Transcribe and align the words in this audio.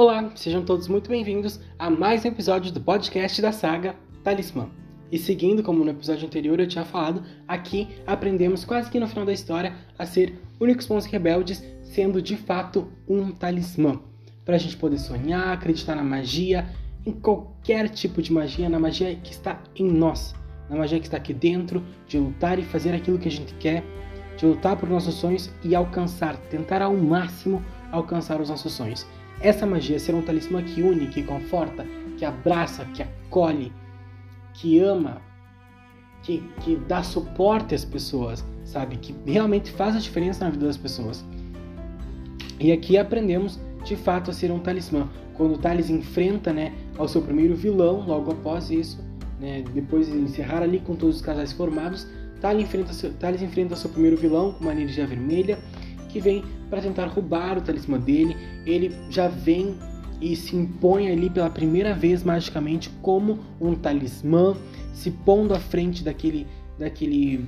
Olá, 0.00 0.30
sejam 0.36 0.64
todos 0.64 0.86
muito 0.86 1.10
bem-vindos 1.10 1.58
a 1.76 1.90
mais 1.90 2.24
um 2.24 2.28
episódio 2.28 2.70
do 2.70 2.80
podcast 2.80 3.42
da 3.42 3.50
saga 3.50 3.96
Talismã. 4.22 4.70
E 5.10 5.18
seguindo, 5.18 5.60
como 5.60 5.84
no 5.84 5.90
episódio 5.90 6.24
anterior 6.24 6.60
eu 6.60 6.68
tinha 6.68 6.84
falado, 6.84 7.24
aqui 7.48 7.88
aprendemos 8.06 8.64
quase 8.64 8.88
que 8.88 9.00
no 9.00 9.08
final 9.08 9.26
da 9.26 9.32
história 9.32 9.74
a 9.98 10.06
ser 10.06 10.38
únicos 10.60 10.86
bons 10.86 11.04
rebeldes, 11.04 11.64
sendo 11.82 12.22
de 12.22 12.36
fato 12.36 12.86
um 13.08 13.32
talismã. 13.32 14.00
Para 14.44 14.54
a 14.54 14.58
gente 14.58 14.76
poder 14.76 14.98
sonhar, 14.98 15.48
acreditar 15.48 15.96
na 15.96 16.04
magia, 16.04 16.68
em 17.04 17.10
qualquer 17.10 17.88
tipo 17.88 18.22
de 18.22 18.32
magia, 18.32 18.68
na 18.68 18.78
magia 18.78 19.16
que 19.16 19.32
está 19.32 19.60
em 19.74 19.90
nós, 19.90 20.32
na 20.70 20.76
magia 20.76 21.00
que 21.00 21.06
está 21.06 21.16
aqui 21.16 21.34
dentro, 21.34 21.82
de 22.06 22.20
lutar 22.20 22.56
e 22.56 22.62
fazer 22.62 22.94
aquilo 22.94 23.18
que 23.18 23.26
a 23.26 23.32
gente 23.32 23.52
quer, 23.54 23.82
de 24.36 24.46
lutar 24.46 24.76
por 24.76 24.88
nossos 24.88 25.16
sonhos 25.16 25.50
e 25.64 25.74
alcançar, 25.74 26.36
tentar 26.36 26.82
ao 26.82 26.96
máximo 26.96 27.60
alcançar 27.90 28.40
os 28.40 28.48
nossos 28.48 28.72
sonhos. 28.72 29.04
Essa 29.40 29.66
magia 29.66 29.98
ser 29.98 30.14
um 30.14 30.22
talismã 30.22 30.62
que 30.62 30.82
une, 30.82 31.06
que 31.06 31.22
conforta, 31.22 31.86
que 32.16 32.24
abraça, 32.24 32.84
que 32.86 33.02
acolhe, 33.02 33.72
que 34.54 34.80
ama, 34.80 35.22
que, 36.22 36.42
que 36.62 36.76
dá 36.76 37.02
suporte 37.02 37.74
às 37.74 37.84
pessoas, 37.84 38.44
sabe? 38.64 38.96
Que 38.96 39.14
realmente 39.24 39.70
faz 39.70 39.94
a 39.94 39.98
diferença 40.00 40.44
na 40.44 40.50
vida 40.50 40.66
das 40.66 40.76
pessoas. 40.76 41.24
E 42.58 42.72
aqui 42.72 42.98
aprendemos 42.98 43.60
de 43.84 43.94
fato 43.94 44.30
a 44.30 44.34
ser 44.34 44.50
um 44.50 44.58
talismã. 44.58 45.08
Quando 45.34 45.54
o 45.54 45.58
Thales 45.58 45.88
enfrenta 45.88 46.52
né, 46.52 46.72
ao 46.96 47.06
seu 47.06 47.22
primeiro 47.22 47.54
vilão, 47.54 48.04
logo 48.04 48.32
após 48.32 48.70
isso, 48.70 48.98
né, 49.40 49.62
depois 49.72 50.08
de 50.08 50.16
encerrar 50.16 50.62
ali 50.62 50.80
com 50.80 50.96
todos 50.96 51.16
os 51.16 51.22
casais 51.22 51.52
formados, 51.52 52.08
Thales 52.40 52.64
enfrenta, 52.64 52.92
Thales 53.20 53.40
enfrenta 53.40 53.76
seu 53.76 53.88
primeiro 53.90 54.16
vilão 54.16 54.52
com 54.52 54.64
uma 54.64 54.72
energia 54.72 55.06
vermelha 55.06 55.58
que 56.18 56.20
vem 56.20 56.44
para 56.68 56.82
tentar 56.82 57.06
roubar 57.06 57.56
o 57.56 57.60
talismã 57.60 57.98
dele. 57.98 58.36
Ele 58.66 58.92
já 59.08 59.28
vem 59.28 59.76
e 60.20 60.34
se 60.34 60.56
impõe 60.56 61.08
ali 61.08 61.30
pela 61.30 61.48
primeira 61.48 61.94
vez 61.94 62.24
magicamente 62.24 62.90
como 63.00 63.38
um 63.60 63.72
talismã, 63.74 64.56
se 64.92 65.12
pondo 65.12 65.54
à 65.54 65.60
frente 65.60 66.02
daquele 66.02 66.44
daquele 66.76 67.46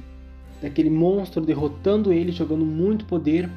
daquele 0.63 0.91
monstro, 0.91 1.45
derrotando 1.45 2.13
ele, 2.13 2.31
jogando 2.31 2.65
muito 2.65 3.07
poder 3.07 3.51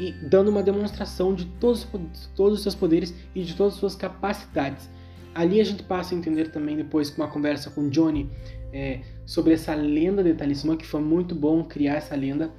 e 0.00 0.12
dando 0.12 0.48
uma 0.48 0.62
demonstração 0.62 1.34
de 1.34 1.44
todos, 1.60 1.86
todos 2.34 2.54
os 2.54 2.62
seus 2.62 2.74
poderes 2.74 3.14
e 3.34 3.42
de 3.42 3.54
todas 3.54 3.74
as 3.74 3.78
suas 3.78 3.94
capacidades. 3.94 4.90
Ali 5.34 5.60
a 5.60 5.64
gente 5.64 5.82
passa 5.82 6.14
a 6.14 6.18
entender 6.18 6.50
também 6.50 6.76
depois 6.76 7.10
com 7.10 7.22
uma 7.22 7.28
conversa 7.28 7.70
com 7.70 7.88
Johnny 7.90 8.30
é, 8.72 9.00
sobre 9.26 9.52
essa 9.52 9.74
lenda 9.74 10.24
de 10.24 10.32
talismã, 10.32 10.76
que 10.76 10.86
foi 10.86 11.02
muito 11.02 11.34
bom 11.34 11.62
criar 11.64 11.96
essa 11.96 12.16
lenda 12.16 12.50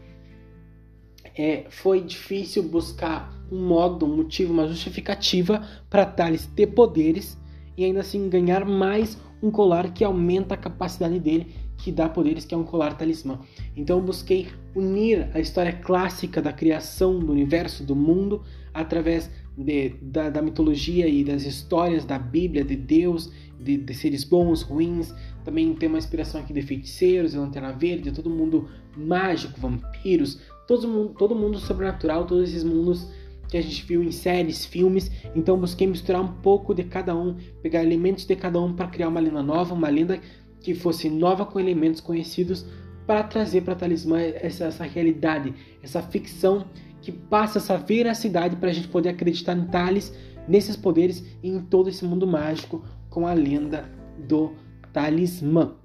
é, 1.35 1.65
foi 1.69 2.01
difícil 2.01 2.63
buscar 2.63 3.33
um 3.51 3.65
modo, 3.65 4.05
um 4.05 4.15
motivo, 4.15 4.53
uma 4.53 4.67
justificativa 4.67 5.67
para 5.89 6.05
Thales 6.05 6.45
ter 6.55 6.67
poderes 6.67 7.37
e 7.77 7.83
ainda 7.83 8.01
assim 8.01 8.29
ganhar 8.29 8.65
mais 8.65 9.17
um 9.41 9.51
colar 9.51 9.91
que 9.93 10.03
aumenta 10.03 10.53
a 10.53 10.57
capacidade 10.57 11.19
dele, 11.19 11.47
que 11.77 11.91
dá 11.91 12.07
poderes, 12.07 12.45
que 12.45 12.55
é 12.55 12.57
um 12.57 12.63
colar 12.63 12.97
talismã. 12.97 13.39
Então 13.75 13.97
eu 13.97 14.03
busquei 14.03 14.47
unir 14.73 15.29
a 15.33 15.39
história 15.39 15.73
clássica 15.73 16.41
da 16.41 16.53
criação 16.53 17.19
do 17.19 17.31
universo, 17.31 17.83
do 17.83 17.95
mundo, 17.95 18.41
através 18.73 19.29
de, 19.57 19.89
da, 20.01 20.29
da, 20.29 20.41
mitologia 20.41 21.07
e 21.07 21.23
das 21.23 21.43
histórias 21.43 22.05
da 22.05 22.17
Bíblia, 22.17 22.63
de 22.63 22.75
Deus, 22.75 23.31
de, 23.59 23.77
de, 23.77 23.93
seres 23.93 24.23
bons, 24.23 24.61
ruins. 24.61 25.13
Também 25.43 25.73
tem 25.75 25.89
uma 25.89 25.97
inspiração 25.97 26.39
aqui 26.39 26.53
de 26.53 26.61
feiticeiros, 26.61 27.31
de 27.33 27.37
Lanterna 27.37 27.73
Verde, 27.73 28.11
todo 28.11 28.29
mundo 28.29 28.69
mágico, 28.95 29.59
vampiros, 29.59 30.39
todo 30.67 30.87
mundo, 30.87 31.13
todo 31.17 31.35
mundo 31.35 31.59
sobrenatural, 31.59 32.25
todos 32.25 32.49
esses 32.49 32.63
mundos 32.63 33.07
que 33.47 33.57
a 33.57 33.61
gente 33.61 33.85
viu 33.85 34.01
em 34.03 34.11
séries, 34.11 34.65
filmes. 34.65 35.11
Então 35.35 35.57
busquei 35.57 35.85
misturar 35.85 36.21
um 36.21 36.33
pouco 36.41 36.73
de 36.73 36.83
cada 36.83 37.15
um, 37.15 37.35
pegar 37.61 37.83
elementos 37.83 38.25
de 38.25 38.35
cada 38.35 38.59
um 38.59 38.73
para 38.73 38.87
criar 38.87 39.09
uma 39.09 39.19
lenda 39.19 39.43
nova, 39.43 39.73
uma 39.73 39.89
lenda 39.89 40.19
que 40.59 40.73
fosse 40.73 41.09
nova 41.09 41.45
com 41.45 41.59
elementos 41.59 42.01
conhecidos 42.01 42.65
para 43.05 43.23
trazer 43.23 43.61
para 43.61 43.75
Talismã 43.75 44.19
essa, 44.19 44.65
essa 44.65 44.83
realidade, 44.85 45.53
essa 45.83 46.01
ficção 46.01 46.65
que 47.01 47.11
passa 47.11 47.59
essa 47.59 47.77
veracidade 47.77 48.55
para 48.55 48.69
a 48.69 48.73
gente 48.73 48.87
poder 48.87 49.09
acreditar 49.09 49.57
em 49.57 49.65
Thales, 49.65 50.13
nesses 50.47 50.75
poderes 50.75 51.23
e 51.43 51.49
em 51.49 51.59
todo 51.59 51.89
esse 51.89 52.05
mundo 52.05 52.25
mágico 52.25 52.83
com 53.09 53.27
a 53.27 53.33
lenda 53.33 53.89
do 54.17 54.53
Talismã. 54.93 55.75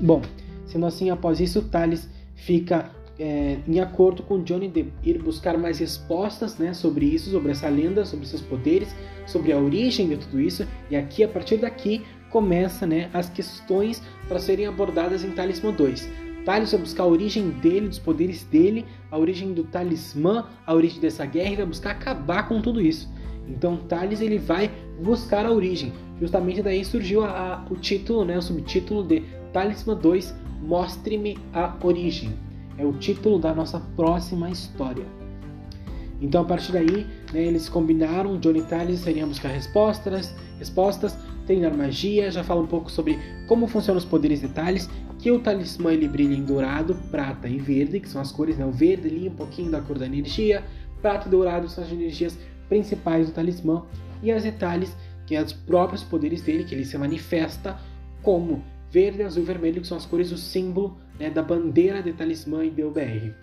Bom, 0.00 0.22
sendo 0.64 0.86
assim, 0.86 1.10
após 1.10 1.40
isso, 1.40 1.62
Thales 1.68 2.08
fica 2.34 2.90
é, 3.22 3.58
em 3.68 3.78
acordo 3.78 4.24
com 4.24 4.42
Johnny 4.42 4.66
de 4.66 4.86
ir 5.04 5.22
buscar 5.22 5.56
mais 5.56 5.78
respostas 5.78 6.58
né, 6.58 6.74
sobre 6.74 7.06
isso, 7.06 7.30
sobre 7.30 7.52
essa 7.52 7.68
lenda, 7.68 8.04
sobre 8.04 8.26
seus 8.26 8.42
poderes, 8.42 8.92
sobre 9.28 9.52
a 9.52 9.58
origem 9.58 10.08
de 10.08 10.16
tudo 10.16 10.40
isso. 10.40 10.66
E 10.90 10.96
aqui, 10.96 11.22
a 11.22 11.28
partir 11.28 11.58
daqui, 11.58 12.04
começa 12.30 12.84
né, 12.84 13.08
as 13.14 13.30
questões 13.30 14.02
para 14.26 14.40
serem 14.40 14.66
abordadas 14.66 15.22
em 15.22 15.30
Talismã 15.30 15.72
2. 15.72 16.10
Thales 16.44 16.72
vai 16.72 16.80
buscar 16.80 17.04
a 17.04 17.06
origem 17.06 17.50
dele, 17.50 17.86
dos 17.86 18.00
poderes 18.00 18.42
dele, 18.42 18.84
a 19.08 19.16
origem 19.16 19.52
do 19.52 19.62
talismã, 19.62 20.48
a 20.66 20.74
origem 20.74 21.00
dessa 21.00 21.24
guerra 21.24 21.52
e 21.52 21.56
vai 21.56 21.66
buscar 21.66 21.92
acabar 21.92 22.48
com 22.48 22.60
tudo 22.60 22.80
isso. 22.80 23.08
Então 23.48 23.76
Thales 23.76 24.20
ele 24.20 24.38
vai 24.38 24.68
buscar 25.00 25.46
a 25.46 25.52
origem. 25.52 25.92
Justamente 26.20 26.60
daí 26.60 26.84
surgiu 26.84 27.24
a, 27.24 27.28
a, 27.28 27.72
o 27.72 27.76
título, 27.76 28.24
né, 28.24 28.36
o 28.36 28.42
subtítulo 28.42 29.04
de 29.04 29.22
Talismã 29.52 29.94
2, 29.94 30.34
Mostre-me 30.62 31.38
a 31.52 31.76
Origem 31.80 32.32
é 32.78 32.84
o 32.84 32.92
título 32.92 33.38
da 33.38 33.54
nossa 33.54 33.80
próxima 33.96 34.50
história. 34.50 35.04
Então, 36.20 36.42
a 36.42 36.44
partir 36.44 36.72
daí, 36.72 37.06
né, 37.32 37.42
eles 37.42 37.68
combinaram, 37.68 38.38
Johnny 38.38 38.62
Thales 38.62 39.04
iriam 39.06 39.28
buscar 39.28 39.48
respostas, 39.48 40.32
respostas, 40.58 41.18
treinar 41.46 41.76
magia, 41.76 42.30
já 42.30 42.44
fala 42.44 42.62
um 42.62 42.66
pouco 42.66 42.90
sobre 42.90 43.18
como 43.48 43.66
funcionam 43.66 43.98
os 43.98 44.04
poderes 44.04 44.40
de 44.40 44.48
Thales, 44.48 44.88
que 45.18 45.32
o 45.32 45.40
talismã 45.40 45.92
ele 45.92 46.06
brilha 46.06 46.34
em 46.34 46.44
dourado, 46.44 46.94
prata 47.10 47.48
e 47.48 47.58
verde, 47.58 47.98
que 47.98 48.08
são 48.08 48.20
as 48.20 48.30
cores, 48.30 48.56
né? 48.56 48.64
o 48.64 48.70
verde 48.70 49.08
ali 49.08 49.28
um 49.28 49.34
pouquinho 49.34 49.70
da 49.70 49.80
cor 49.80 49.98
da 49.98 50.06
energia, 50.06 50.62
prata 51.00 51.26
e 51.26 51.30
dourado 51.30 51.68
são 51.68 51.82
as 51.82 51.90
energias 51.90 52.38
principais 52.68 53.26
do 53.26 53.32
talismã, 53.32 53.84
e 54.22 54.30
as 54.30 54.44
detalhes, 54.44 54.96
que 55.26 55.34
são 55.34 55.44
os 55.44 55.52
próprios 55.52 56.04
poderes 56.04 56.40
dele, 56.42 56.62
que 56.62 56.74
ele 56.74 56.84
se 56.84 56.96
manifesta 56.96 57.76
como 58.22 58.64
verde, 58.90 59.22
azul 59.22 59.42
e 59.42 59.46
vermelho, 59.46 59.80
que 59.80 59.86
são 59.88 59.96
as 59.96 60.06
cores 60.06 60.30
do 60.30 60.36
símbolo 60.36 60.96
né, 61.18 61.30
da 61.30 61.42
bandeira 61.42 62.02
de 62.02 62.12
talismã 62.12 62.64
e 62.64 62.70
DUBR. 62.70 63.34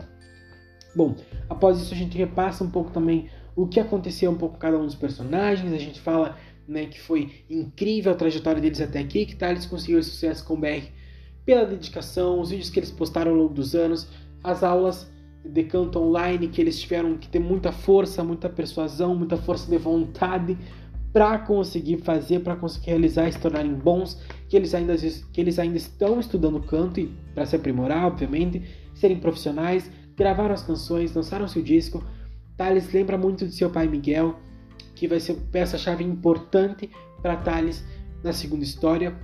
Bom, 0.96 1.16
após 1.50 1.80
isso 1.80 1.94
a 1.94 1.98
gente 1.98 2.18
repassa 2.18 2.64
um 2.64 2.70
pouco 2.70 2.92
também 2.92 3.30
o 3.56 3.68
que 3.68 3.80
aconteceu 3.80 4.32
um 4.32 4.36
pouco 4.36 4.56
com 4.56 4.62
cada 4.62 4.78
um 4.78 4.86
dos 4.86 4.96
personagens, 4.96 5.74
a 5.74 5.78
gente 5.78 6.00
fala 6.00 6.38
né, 6.68 6.86
que 6.86 7.00
foi 7.00 7.44
incrível 7.50 8.12
a 8.12 8.16
trajetória 8.16 8.62
deles 8.62 8.80
até 8.80 9.00
aqui, 9.00 9.26
que 9.26 9.36
Thales 9.36 9.66
conseguiu 9.66 10.00
esse 10.00 10.12
sucesso 10.12 10.46
com 10.46 10.54
o 10.54 10.58
BR 10.58 10.88
pela 11.46 11.66
dedicação, 11.66 12.40
os 12.40 12.52
vídeos 12.52 12.70
que 12.70 12.80
eles 12.80 12.92
postaram 12.92 13.32
ao 13.32 13.38
longo 13.38 13.54
dos 13.54 13.74
anos, 13.76 14.08
as 14.44 14.64
aulas 14.64 15.12
de 15.44 15.64
canto 15.64 16.00
online 16.00 16.48
que 16.48 16.62
eles 16.62 16.80
tiveram 16.80 17.18
que 17.18 17.28
ter 17.28 17.40
muita 17.40 17.72
força, 17.72 18.24
muita 18.24 18.48
persuasão, 18.50 19.16
muita 19.16 19.36
força 19.36 19.70
de 19.70 19.78
vontade 19.78 20.58
para 21.12 21.40
conseguir 21.40 21.98
fazer, 21.98 22.40
para 22.40 22.56
conseguir 22.56 22.88
realizar 22.88 23.28
e 23.28 23.34
se 23.34 23.40
tornarem 23.40 23.74
bons, 23.74 24.22
que 24.48 24.56
eles 24.56 24.74
ainda, 24.74 24.96
que 24.96 25.42
eles 25.42 25.58
ainda 25.58 25.78
estão 25.78 26.20
estudando 26.20 26.62
canto 26.62 27.00
e 27.00 27.08
para 27.34 27.46
se 27.46 27.56
aprimorar, 27.56 28.06
obviamente, 28.06 28.64
serem 28.94 29.20
profissionais, 29.20 29.90
gravaram 30.16 30.54
as 30.54 30.62
canções, 30.62 31.14
lançaram 31.14 31.48
seu 31.48 31.62
disco. 31.62 32.04
Thales 32.58 32.92
lembra 32.92 33.18
muito 33.18 33.48
de 33.48 33.54
seu 33.54 33.70
pai 33.70 33.88
Miguel, 33.88 34.36
que 34.94 35.08
vai 35.08 35.20
ser 35.20 35.36
peça-chave 35.52 36.04
importante 36.04 36.90
para 37.22 37.38
Thales 37.38 37.84
na 38.24 38.34
segunda 38.34 38.64
história. 38.64 39.18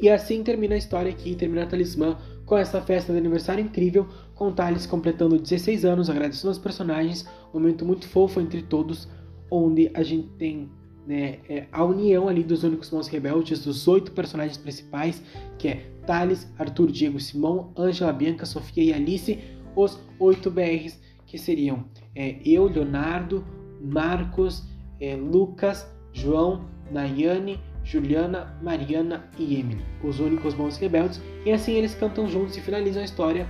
E 0.00 0.08
assim 0.08 0.42
termina 0.42 0.74
a 0.74 0.78
história 0.78 1.10
aqui, 1.10 1.34
termina 1.34 1.64
a 1.64 1.66
Talismã 1.66 2.16
com 2.46 2.56
essa 2.56 2.80
festa 2.80 3.12
de 3.12 3.18
aniversário 3.18 3.62
incrível, 3.62 4.08
com 4.34 4.50
Thales 4.50 4.86
completando 4.86 5.38
16 5.38 5.84
anos, 5.84 6.08
agradecendo 6.08 6.48
aos 6.48 6.58
personagens, 6.58 7.28
um 7.52 7.58
momento 7.60 7.84
muito 7.84 8.08
fofo 8.08 8.40
entre 8.40 8.62
todos, 8.62 9.06
onde 9.50 9.90
a 9.92 10.02
gente 10.02 10.28
tem 10.38 10.70
né, 11.08 11.38
é 11.48 11.64
a 11.72 11.82
união 11.82 12.28
ali 12.28 12.44
dos 12.44 12.64
únicos 12.64 12.90
bons 12.90 13.08
rebeldes, 13.08 13.64
dos 13.64 13.88
oito 13.88 14.12
personagens 14.12 14.58
principais, 14.58 15.22
que 15.58 15.68
é 15.68 15.90
Thales, 16.06 16.46
Arthur, 16.58 16.92
Diego, 16.92 17.18
Simão, 17.18 17.72
Ângela, 17.78 18.12
Bianca, 18.12 18.44
Sofia 18.44 18.84
e 18.84 18.92
Alice, 18.92 19.38
os 19.74 19.98
oito 20.18 20.50
BRs, 20.50 21.00
que 21.26 21.38
seriam 21.38 21.86
é, 22.14 22.36
eu, 22.44 22.66
Leonardo, 22.66 23.42
Marcos, 23.80 24.68
é, 25.00 25.16
Lucas, 25.16 25.90
João, 26.12 26.68
Nayane, 26.90 27.58
Juliana, 27.82 28.58
Mariana 28.62 29.30
e 29.38 29.58
Emily, 29.58 29.82
os 30.04 30.20
únicos 30.20 30.52
bons 30.52 30.76
rebeldes, 30.76 31.22
e 31.46 31.50
assim 31.50 31.72
eles 31.72 31.94
cantam 31.94 32.28
juntos 32.28 32.54
e 32.54 32.60
finalizam 32.60 33.00
a 33.00 33.04
história 33.06 33.48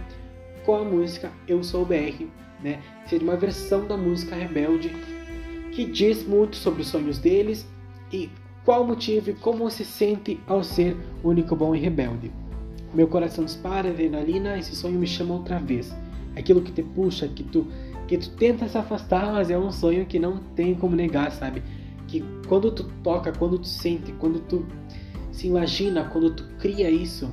com 0.65 0.77
a 0.77 0.85
música 0.85 1.33
Eu 1.49 1.65
Sou 1.65 1.83
o 1.83 1.85
BR, 1.85 2.25
né? 2.63 2.81
Seria 3.07 3.27
uma 3.27 3.37
versão 3.37 3.85
da 3.89 3.97
música 3.97 4.37
Rebelde 4.37 4.93
que 5.79 5.85
diz 5.85 6.27
muito 6.27 6.57
sobre 6.57 6.83
os 6.83 6.89
sonhos 6.89 7.19
deles 7.19 7.65
e 8.13 8.29
qual 8.65 8.85
motivo 8.85 9.31
e 9.31 9.35
como 9.35 9.71
se 9.71 9.85
sente 9.85 10.41
ao 10.45 10.65
ser 10.65 10.97
único 11.23 11.55
bom 11.55 11.73
e 11.73 11.79
rebelde. 11.79 12.33
Meu 12.93 13.07
coração 13.07 13.45
dispara 13.45 13.89
adrenalina, 13.89 14.59
esse 14.59 14.75
sonho 14.75 14.99
me 14.99 15.07
chama 15.07 15.35
outra 15.35 15.61
vez. 15.61 15.95
Aquilo 16.37 16.63
que 16.63 16.73
te 16.73 16.83
puxa, 16.83 17.29
que 17.29 17.45
tu 17.45 17.65
que 18.09 18.19
tu 18.19 18.31
tenta 18.31 18.67
se 18.67 18.77
afastar, 18.77 19.33
mas 19.33 19.51
é 19.51 19.59
um 19.59 19.71
sonho 19.71 20.05
que 20.05 20.19
não 20.19 20.39
tem 20.57 20.75
como 20.75 20.97
negar, 20.97 21.31
sabe? 21.31 21.63
Que 22.09 22.25
quando 22.49 22.73
tu 22.73 22.83
toca, 23.05 23.31
quando 23.31 23.57
tu 23.57 23.69
sente, 23.69 24.11
quando 24.19 24.41
tu 24.41 24.67
se 25.31 25.47
imagina, 25.47 26.07
quando 26.07 26.35
tu 26.35 26.43
cria 26.59 26.91
isso, 26.91 27.33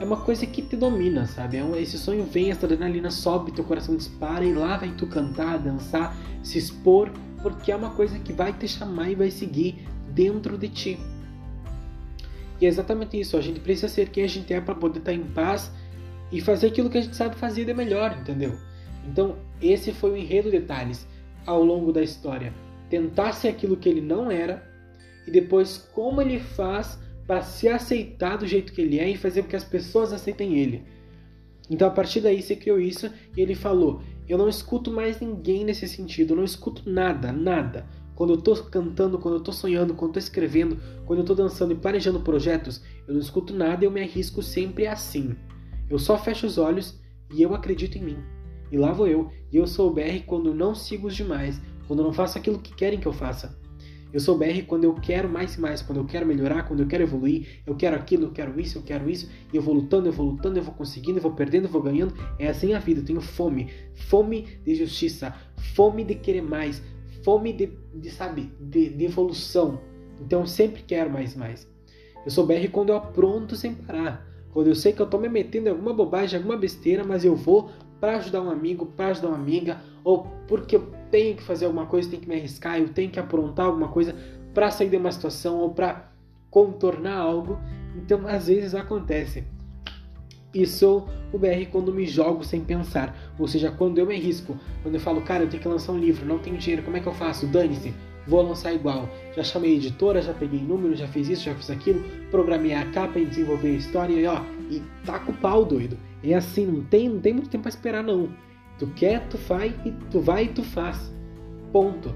é 0.00 0.04
uma 0.04 0.16
coisa 0.16 0.44
que 0.44 0.60
te 0.60 0.74
domina, 0.74 1.24
sabe? 1.26 1.58
É 1.58 1.80
esse 1.80 1.98
sonho 1.98 2.24
vem, 2.24 2.50
essa 2.50 2.66
adrenalina 2.66 3.12
sobe, 3.12 3.52
teu 3.52 3.62
coração 3.62 3.94
dispara 3.94 4.44
e 4.44 4.52
lá 4.52 4.76
vai 4.76 4.90
tu 4.90 5.06
cantar, 5.06 5.58
dançar, 5.58 6.16
se 6.42 6.58
expor, 6.58 7.12
porque 7.42 7.72
é 7.72 7.76
uma 7.76 7.90
coisa 7.90 8.18
que 8.18 8.32
vai 8.32 8.52
te 8.52 8.66
chamar 8.66 9.10
e 9.10 9.14
vai 9.14 9.30
seguir 9.30 9.86
dentro 10.10 10.56
de 10.56 10.68
ti. 10.68 10.98
E 12.60 12.64
é 12.64 12.68
exatamente 12.68 13.18
isso, 13.18 13.36
a 13.36 13.40
gente 13.40 13.60
precisa 13.60 13.88
ser 13.88 14.08
quem 14.08 14.24
a 14.24 14.28
gente 14.28 14.52
é 14.52 14.60
para 14.60 14.74
poder 14.74 15.00
estar 15.00 15.12
em 15.12 15.24
paz 15.24 15.70
e 16.32 16.40
fazer 16.40 16.68
aquilo 16.68 16.88
que 16.88 16.98
a 16.98 17.02
gente 17.02 17.16
sabe 17.16 17.36
fazer 17.36 17.64
de 17.64 17.74
melhor, 17.74 18.16
entendeu? 18.18 18.58
Então, 19.06 19.36
esse 19.60 19.92
foi 19.92 20.12
o 20.12 20.16
enredo 20.16 20.50
de 20.50 20.60
Thales 20.60 21.06
ao 21.44 21.62
longo 21.62 21.92
da 21.92 22.02
história. 22.02 22.52
Tentar 22.88 23.32
ser 23.32 23.48
aquilo 23.48 23.76
que 23.76 23.88
ele 23.88 24.00
não 24.00 24.30
era 24.30 24.66
e 25.26 25.30
depois 25.30 25.76
como 25.92 26.20
ele 26.20 26.38
faz 26.38 26.98
para 27.26 27.42
se 27.42 27.68
aceitar 27.68 28.36
do 28.36 28.46
jeito 28.46 28.72
que 28.72 28.80
ele 28.80 28.98
é 28.98 29.08
e 29.08 29.16
fazer 29.16 29.42
com 29.42 29.48
que 29.48 29.56
as 29.56 29.64
pessoas 29.64 30.12
aceitem 30.12 30.58
ele. 30.58 30.84
Então, 31.68 31.88
a 31.88 31.90
partir 31.90 32.20
daí, 32.20 32.40
você 32.40 32.54
criou 32.54 32.80
isso 32.80 33.10
e 33.36 33.40
ele 33.40 33.54
falou: 33.54 34.02
Eu 34.28 34.38
não 34.38 34.48
escuto 34.48 34.90
mais 34.90 35.20
ninguém 35.20 35.64
nesse 35.64 35.86
sentido, 35.86 36.32
eu 36.32 36.36
não 36.36 36.44
escuto 36.44 36.88
nada, 36.90 37.32
nada. 37.32 37.86
Quando 38.14 38.32
eu 38.32 38.38
estou 38.38 38.56
cantando, 38.64 39.18
quando 39.18 39.34
eu 39.34 39.38
estou 39.38 39.52
sonhando, 39.52 39.94
quando 39.94 40.14
eu 40.14 40.18
estou 40.18 40.20
escrevendo, 40.20 40.78
quando 41.04 41.18
eu 41.18 41.22
estou 41.22 41.36
dançando 41.36 41.72
e 41.72 41.76
planejando 41.76 42.20
projetos, 42.20 42.82
eu 43.06 43.14
não 43.14 43.20
escuto 43.20 43.54
nada 43.54 43.84
e 43.84 43.86
eu 43.86 43.90
me 43.90 44.00
arrisco 44.00 44.42
sempre 44.42 44.86
assim. 44.86 45.36
Eu 45.88 45.98
só 45.98 46.18
fecho 46.18 46.46
os 46.46 46.58
olhos 46.58 47.00
e 47.32 47.42
eu 47.42 47.54
acredito 47.54 47.98
em 47.98 48.02
mim. 48.02 48.18
E 48.72 48.78
lá 48.78 48.92
vou 48.92 49.06
eu, 49.06 49.30
e 49.52 49.56
eu 49.56 49.66
sou 49.66 49.90
o 49.90 49.92
BR 49.92 50.24
quando 50.26 50.54
não 50.54 50.74
sigo 50.74 51.06
os 51.06 51.14
demais, 51.14 51.60
quando 51.86 52.02
não 52.02 52.12
faço 52.12 52.36
aquilo 52.38 52.58
que 52.58 52.74
querem 52.74 52.98
que 52.98 53.06
eu 53.06 53.12
faça. 53.12 53.56
Eu 54.12 54.20
sou 54.20 54.38
BR 54.38 54.62
quando 54.66 54.84
eu 54.84 54.94
quero 54.94 55.28
mais 55.28 55.56
e 55.56 55.60
mais, 55.60 55.82
quando 55.82 55.98
eu 55.98 56.04
quero 56.04 56.24
melhorar, 56.24 56.62
quando 56.62 56.80
eu 56.80 56.86
quero 56.86 57.02
evoluir, 57.02 57.60
eu 57.66 57.74
quero 57.74 57.96
aquilo, 57.96 58.24
eu 58.24 58.30
quero 58.30 58.58
isso, 58.60 58.78
eu 58.78 58.82
quero 58.82 59.10
isso, 59.10 59.28
e 59.52 59.56
eu 59.56 59.62
vou 59.62 59.74
lutando, 59.74 60.08
eu 60.08 60.12
vou 60.12 60.26
lutando, 60.26 60.58
eu 60.58 60.62
vou 60.62 60.74
conseguindo, 60.74 61.18
eu 61.18 61.22
vou 61.22 61.32
perdendo, 61.32 61.64
eu 61.64 61.70
vou 61.70 61.82
ganhando. 61.82 62.14
É 62.38 62.48
assim 62.48 62.72
a 62.72 62.78
vida, 62.78 63.00
eu 63.00 63.04
tenho 63.04 63.20
fome, 63.20 63.70
fome 63.94 64.46
de 64.64 64.74
justiça, 64.74 65.34
fome 65.74 66.04
de 66.04 66.14
querer 66.14 66.42
mais, 66.42 66.82
fome 67.24 67.52
de, 67.52 67.70
de 67.94 68.10
sabe, 68.10 68.52
de, 68.60 68.88
de 68.90 69.04
evolução. 69.04 69.80
Então 70.20 70.40
eu 70.40 70.46
sempre 70.46 70.82
quero 70.82 71.10
mais 71.10 71.34
e 71.34 71.38
mais. 71.38 71.68
Eu 72.24 72.30
sou 72.30 72.46
BR 72.46 72.68
quando 72.72 72.90
eu 72.90 72.96
apronto 72.96 73.54
sem 73.54 73.74
parar. 73.74 74.26
Quando 74.52 74.68
eu 74.68 74.74
sei 74.74 74.92
que 74.92 75.02
eu 75.02 75.06
tô 75.06 75.18
me 75.18 75.28
metendo 75.28 75.68
em 75.68 75.70
alguma 75.70 75.92
bobagem, 75.92 76.38
alguma 76.38 76.56
besteira, 76.56 77.04
mas 77.04 77.24
eu 77.24 77.36
vou 77.36 77.70
para 78.00 78.16
ajudar 78.16 78.40
um 78.40 78.50
amigo, 78.50 78.86
para 78.86 79.08
ajudar 79.08 79.28
uma 79.28 79.36
amiga, 79.36 79.80
ou 80.02 80.26
porque 80.46 80.76
eu 80.76 80.95
tenho 81.10 81.36
que 81.36 81.42
fazer 81.42 81.66
alguma 81.66 81.86
coisa, 81.86 82.08
tenho 82.08 82.22
que 82.22 82.28
me 82.28 82.36
arriscar, 82.36 82.78
eu 82.78 82.88
tenho 82.88 83.10
que 83.10 83.18
aprontar 83.18 83.66
alguma 83.66 83.88
coisa 83.88 84.14
para 84.54 84.70
sair 84.70 84.88
de 84.88 84.96
uma 84.96 85.12
situação 85.12 85.58
ou 85.58 85.70
para 85.70 86.10
contornar 86.50 87.16
algo. 87.16 87.58
Então, 87.96 88.26
às 88.26 88.48
vezes 88.48 88.74
acontece. 88.74 89.44
E 90.54 90.66
sou 90.66 91.08
o 91.32 91.38
BR 91.38 91.66
quando 91.70 91.92
me 91.92 92.06
jogo 92.06 92.42
sem 92.42 92.62
pensar. 92.62 93.14
Ou 93.38 93.46
seja, 93.46 93.70
quando 93.70 93.98
eu 93.98 94.06
me 94.06 94.14
arrisco, 94.14 94.56
quando 94.82 94.94
eu 94.94 95.00
falo, 95.00 95.20
cara, 95.20 95.44
eu 95.44 95.48
tenho 95.48 95.62
que 95.62 95.68
lançar 95.68 95.92
um 95.92 95.98
livro, 95.98 96.24
não 96.24 96.38
tenho 96.38 96.56
dinheiro, 96.56 96.82
como 96.82 96.96
é 96.96 97.00
que 97.00 97.06
eu 97.06 97.12
faço? 97.12 97.46
Dane-se, 97.46 97.92
vou 98.26 98.40
lançar 98.40 98.72
igual. 98.72 99.08
Já 99.34 99.42
chamei 99.42 99.76
editora, 99.76 100.22
já 100.22 100.32
peguei 100.32 100.60
número, 100.60 100.96
já 100.96 101.06
fiz 101.08 101.28
isso, 101.28 101.44
já 101.44 101.54
fiz 101.54 101.68
aquilo, 101.68 102.02
programei 102.30 102.72
a 102.72 102.86
capa 102.90 103.18
e 103.18 103.26
desenvolver 103.26 103.68
a 103.68 103.72
história 103.72 104.14
e 104.14 104.26
ó, 104.26 104.40
e 104.70 104.82
taca 105.04 105.30
o 105.30 105.34
pau, 105.34 105.64
doido. 105.64 105.98
É 106.24 106.34
assim, 106.34 106.66
não 106.66 106.82
tem, 106.84 107.08
não 107.08 107.20
tem 107.20 107.34
muito 107.34 107.50
tempo 107.50 107.62
para 107.62 107.70
esperar 107.70 108.02
não. 108.02 108.30
Tu 108.78 108.86
quer, 108.88 109.26
tu 109.28 109.38
faz 109.38 109.72
e 109.84 109.90
tu 110.10 110.20
vai 110.20 110.44
e 110.44 110.48
tu 110.48 110.62
faz. 110.62 111.12
Ponto. 111.72 112.14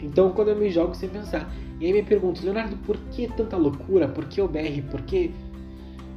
Então 0.00 0.32
quando 0.32 0.48
eu 0.48 0.56
me 0.56 0.70
jogo 0.70 0.94
sem 0.94 1.08
pensar. 1.08 1.52
E 1.80 1.86
aí 1.86 1.92
me 1.92 2.02
pergunto, 2.02 2.44
Leonardo, 2.44 2.76
por 2.78 2.96
que 3.10 3.26
tanta 3.28 3.56
loucura? 3.56 4.06
Por 4.06 4.26
que 4.26 4.40
o 4.40 4.48
BR? 4.48 4.82
Por 4.90 5.02
que. 5.02 5.32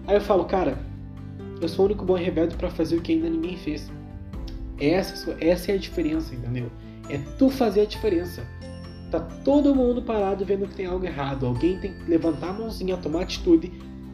Aí 0.07 0.15
eu 0.15 0.21
falo, 0.21 0.45
cara, 0.45 0.77
eu 1.61 1.67
sou 1.67 1.85
o 1.85 1.87
único 1.87 2.05
bom 2.05 2.15
rebelde 2.15 2.55
para 2.55 2.69
fazer 2.69 2.97
o 2.97 3.01
que 3.01 3.13
ainda 3.13 3.29
ninguém 3.29 3.57
fez. 3.57 3.91
Essa, 4.79 5.35
essa 5.39 5.71
é 5.71 5.75
a 5.75 5.77
diferença, 5.77 6.35
entendeu? 6.35 6.69
É 7.09 7.17
tu 7.37 7.49
fazer 7.49 7.81
a 7.81 7.85
diferença. 7.85 8.45
Tá 9.09 9.19
todo 9.19 9.73
mundo 9.73 10.01
parado 10.01 10.43
vendo 10.43 10.67
que 10.67 10.75
tem 10.75 10.85
algo 10.85 11.05
errado. 11.05 11.45
Alguém 11.45 11.79
tem 11.79 11.93
que 11.93 12.09
levantar 12.09 12.49
a 12.49 12.53
mãozinha, 12.53 12.97
tomar 12.97 13.21
atitude, 13.21 13.71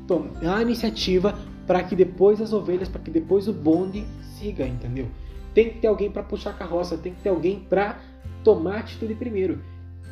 tomar 0.07 0.57
a 0.57 0.61
iniciativa 0.61 1.37
para 1.65 1.83
que 1.83 1.95
depois 1.95 2.39
as 2.39 2.53
ovelhas, 2.53 2.87
para 2.87 3.01
que 3.01 3.09
depois 3.09 3.47
o 3.47 3.53
bonde 3.53 4.05
siga, 4.37 4.67
entendeu? 4.67 5.07
Tem 5.53 5.69
que 5.69 5.79
ter 5.79 5.87
alguém 5.87 6.09
para 6.09 6.23
puxar 6.23 6.51
a 6.51 6.53
carroça, 6.53 6.97
tem 6.97 7.13
que 7.13 7.21
ter 7.21 7.29
alguém 7.29 7.59
para 7.59 8.01
tomar 8.43 8.79
atitude 8.79 9.15
primeiro. 9.15 9.61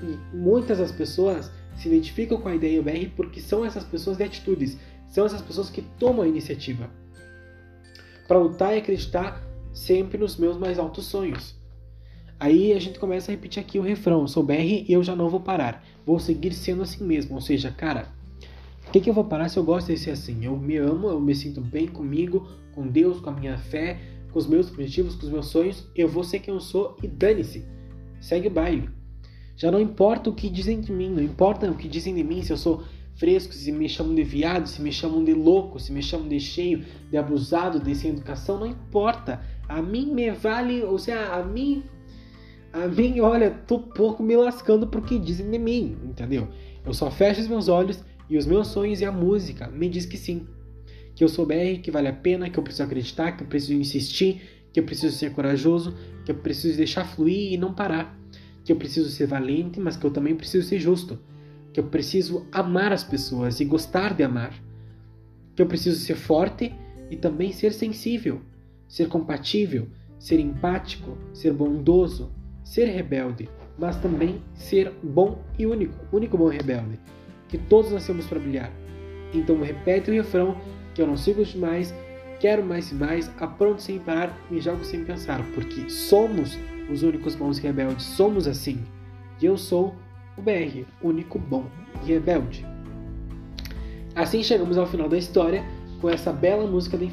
E 0.01 0.36
muitas 0.36 0.77
das 0.77 0.91
pessoas 0.91 1.51
se 1.75 1.88
identificam 1.88 2.39
com 2.39 2.50
a 2.50 2.56
ideia 2.56 2.80
UBR 2.80 3.12
porque 3.15 3.39
são 3.39 3.65
essas 3.65 3.83
pessoas 3.83 4.18
de 4.18 4.24
atitudes, 4.24 4.77
são 5.07 5.25
essas 5.25 5.41
pessoas 5.41 5.69
que 5.69 5.81
tomam 5.81 6.24
a 6.24 6.27
iniciativa. 6.27 6.89
Para 8.27 8.39
lutar 8.39 8.75
e 8.75 8.80
acreditar 8.80 9.44
sempre 9.74 10.18
nos 10.18 10.38
meus 10.38 10.57
mais 10.57 10.77
altos 10.77 11.06
sonhos. 11.06 11.56
Aí 12.39 12.71
a 12.74 12.80
gente 12.80 13.00
começa 13.00 13.31
a 13.31 13.36
repetir 13.36 13.62
aqui 13.62 13.80
o 13.80 13.83
refrão: 13.83 14.27
sou 14.27 14.44
BR 14.44 14.86
e 14.88 14.94
eu 14.94 15.03
já 15.03 15.15
não 15.15 15.30
vou 15.30 15.39
parar. 15.39 15.83
Vou 16.06 16.19
seguir 16.19 16.53
sendo 16.53 16.83
assim 16.83 17.03
mesmo. 17.03 17.36
Ou 17.36 17.41
seja, 17.41 17.69
cara, 17.69 18.07
por 18.83 18.94
que, 18.94 19.01
que 19.01 19.09
eu 19.09 19.13
vou 19.13 19.25
parar 19.25 19.50
se 19.50 19.57
eu 19.57 19.63
gosto 19.63 19.88
de 19.88 19.97
ser 19.97 20.12
assim? 20.12 20.45
Eu 20.45 20.56
me 20.56 20.77
amo, 20.77 21.09
eu 21.09 21.19
me 21.19 21.36
sinto 21.36 21.59
bem 21.59 21.88
comigo, 21.88 22.47
com 22.74 22.88
Deus, 22.88 23.19
com 23.19 23.30
a 23.30 23.33
minha 23.33 23.57
fé, 23.57 24.00
com 24.31 24.39
os 24.39 24.47
meus 24.47 24.69
objetivos, 24.69 25.15
com 25.15 25.25
os 25.25 25.31
meus 25.31 25.47
sonhos, 25.47 25.87
eu 25.95 26.07
vou 26.07 26.23
ser 26.23 26.39
quem 26.39 26.53
eu 26.53 26.59
sou 26.59 26.95
e 27.01 27.07
dane-se. 27.07 27.65
Segue 28.19 28.47
o 28.47 28.51
baile. 28.51 28.89
Já 29.55 29.71
não 29.71 29.79
importa 29.79 30.29
o 30.29 30.33
que 30.33 30.49
dizem 30.49 30.79
de 30.79 30.91
mim, 30.91 31.09
não 31.09 31.21
importa 31.21 31.69
o 31.69 31.75
que 31.75 31.87
dizem 31.87 32.15
de 32.15 32.23
mim, 32.23 32.41
se 32.41 32.53
eu 32.53 32.57
sou 32.57 32.83
fresco, 33.15 33.53
se 33.53 33.71
me 33.71 33.89
chamam 33.89 34.15
de 34.15 34.23
viado, 34.23 34.67
se 34.67 34.81
me 34.81 34.91
chamam 34.91 35.23
de 35.23 35.33
louco, 35.33 35.79
se 35.79 35.91
me 35.91 36.01
chamam 36.01 36.29
de 36.29 36.39
cheio, 36.39 36.85
de 37.11 37.17
abusado, 37.17 37.79
de 37.79 37.93
sem 37.93 38.11
educação, 38.11 38.59
não 38.59 38.67
importa. 38.67 39.41
A 39.67 39.81
mim 39.81 40.13
me 40.13 40.31
vale, 40.31 40.83
ou 40.83 40.97
seja, 40.97 41.33
a 41.33 41.43
mim, 41.43 41.83
a 42.71 42.87
mim, 42.87 43.19
olha, 43.19 43.51
tô 43.51 43.79
pouco 43.79 44.23
me 44.23 44.37
lascando 44.37 44.87
por 44.87 45.01
que 45.01 45.19
dizem 45.19 45.51
de 45.51 45.59
mim, 45.59 45.97
entendeu? 46.05 46.47
Eu 46.85 46.93
só 46.93 47.11
fecho 47.11 47.41
os 47.41 47.47
meus 47.47 47.67
olhos 47.67 48.01
e 48.29 48.37
os 48.37 48.45
meus 48.45 48.67
sonhos 48.67 49.01
e 49.01 49.05
a 49.05 49.11
música 49.11 49.67
me 49.67 49.89
diz 49.89 50.05
que 50.05 50.17
sim 50.17 50.47
que 51.19 51.24
eu 51.25 51.27
sou 51.27 51.45
BR, 51.45 51.81
que 51.83 51.92
vale 51.92 52.07
a 52.07 52.13
pena, 52.13 52.50
que 52.50 52.57
eu 52.57 52.63
preciso 52.63 52.83
acreditar, 52.83 53.33
que 53.33 53.44
eu 53.44 53.48
preciso 53.48 53.74
insistir, 53.74 54.42
que 54.71 54.80
eu 54.80 54.86
preciso 54.86 55.18
ser 55.18 55.33
corajoso, 55.33 55.93
que 56.24 56.32
eu 56.32 56.36
preciso 56.36 56.77
deixar 56.77 57.03
fluir 57.03 57.51
e 57.51 57.58
não 57.58 57.74
parar, 57.74 58.17
que 58.63 58.72
eu 58.72 58.77
preciso 58.77 59.10
ser 59.10 59.27
valente, 59.27 59.82
mas 59.82 59.98
que 59.98 60.05
eu 60.05 60.12
também 60.12 60.34
preciso 60.34 60.65
ser 60.70 60.79
justo, 60.79 61.20
que 61.74 61.79
eu 61.82 61.84
preciso 61.84 62.48
amar 62.53 62.93
as 62.93 63.03
pessoas 63.03 63.60
e 63.60 63.65
gostar 63.65 64.13
de 64.13 64.24
amar, 64.24 64.53
que 65.58 65.62
eu 65.62 65.65
preciso 65.65 66.00
ser 66.00 66.15
forte 66.15 66.74
e 67.12 67.17
também 67.17 67.51
ser 67.51 67.74
sensível, 67.74 68.39
ser 68.88 69.10
compatível, 69.10 69.89
ser 70.17 70.39
empático, 70.39 71.17
ser 71.34 71.51
bondoso, 71.51 72.32
ser 72.63 72.86
rebelde, 72.86 73.50
mas 73.77 73.98
também 73.98 74.41
ser 74.53 74.93
bom 75.03 75.43
e 75.58 75.65
único, 75.65 75.98
único 76.15 76.38
bom 76.38 76.48
rebelde, 76.48 76.98
que 77.50 77.58
todos 77.58 77.91
nascemos 77.91 78.25
para 78.25 78.39
brilhar. 78.39 78.72
Então 79.34 79.62
repete 79.62 80.10
o 80.10 80.13
refrão 80.13 80.58
que 81.00 81.03
eu 81.03 81.08
não 81.08 81.15
sigo 81.15 81.46
demais, 81.46 81.96
quero 82.41 82.62
mais 82.62 82.91
e 82.91 82.94
mais, 82.94 83.32
apronto 83.39 83.82
sem 83.82 84.00
parar, 84.00 84.38
me 84.51 84.60
jogo 84.60 84.84
sem 84.84 85.06
pensar, 85.06 85.41
porque 85.56 85.89
somos 85.89 86.60
os 86.91 87.03
únicos 87.03 87.36
bons 87.36 87.58
e 87.58 87.62
rebeldes, 87.62 88.06
somos 88.06 88.46
assim. 88.46 88.84
E 89.41 89.46
eu 89.46 89.58
sou 89.58 89.96
o 90.36 90.41
BR, 90.41 90.84
único 91.01 91.39
bom 91.39 91.63
e 92.03 92.08
rebelde. 92.08 92.65
Assim 94.13 94.44
chegamos 94.44 94.77
ao 94.77 94.86
final 94.86 95.08
da 95.08 95.18
história 95.18 95.63
com 96.01 96.10
essa 96.10 96.34
bela 96.34 96.68
música 96.68 96.98
de 96.98 97.06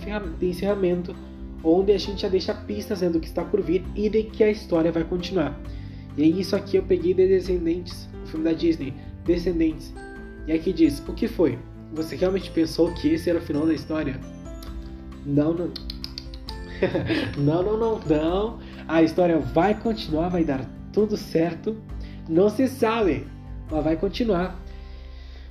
encerramento, 0.48 1.14
onde 1.62 1.92
a 1.92 1.98
gente 1.98 2.22
já 2.22 2.28
deixa 2.28 2.52
pistas 2.52 3.02
do 3.02 3.20
que 3.20 3.28
está 3.28 3.44
por 3.44 3.62
vir 3.62 3.84
e 3.94 4.08
de 4.08 4.24
que 4.24 4.42
a 4.42 4.50
história 4.50 4.90
vai 4.90 5.04
continuar. 5.04 5.56
E 6.16 6.24
é 6.24 6.26
isso 6.26 6.56
aqui 6.56 6.76
eu 6.76 6.82
peguei 6.82 7.14
de 7.14 7.28
Descendentes, 7.28 8.08
o 8.24 8.26
filme 8.26 8.46
da 8.46 8.52
Disney, 8.52 8.92
Descendentes. 9.24 9.94
E 10.44 10.52
aqui 10.52 10.72
diz: 10.72 11.00
O 11.06 11.12
que 11.12 11.28
foi? 11.28 11.56
Você 11.92 12.16
realmente 12.16 12.50
pensou 12.50 12.92
que 12.92 13.08
esse 13.08 13.30
era 13.30 13.38
o 13.38 13.42
final 13.42 13.66
da 13.66 13.74
história? 13.74 14.20
Não, 15.24 15.52
não. 15.52 15.70
não, 17.38 17.62
não, 17.62 17.78
não, 17.78 18.00
não. 18.00 18.58
A 18.86 19.02
história 19.02 19.38
vai 19.38 19.74
continuar, 19.74 20.28
vai 20.28 20.44
dar 20.44 20.68
tudo 20.92 21.16
certo. 21.16 21.76
Não 22.28 22.48
se 22.48 22.68
sabe, 22.68 23.26
mas 23.70 23.84
vai 23.84 23.96
continuar. 23.96 24.60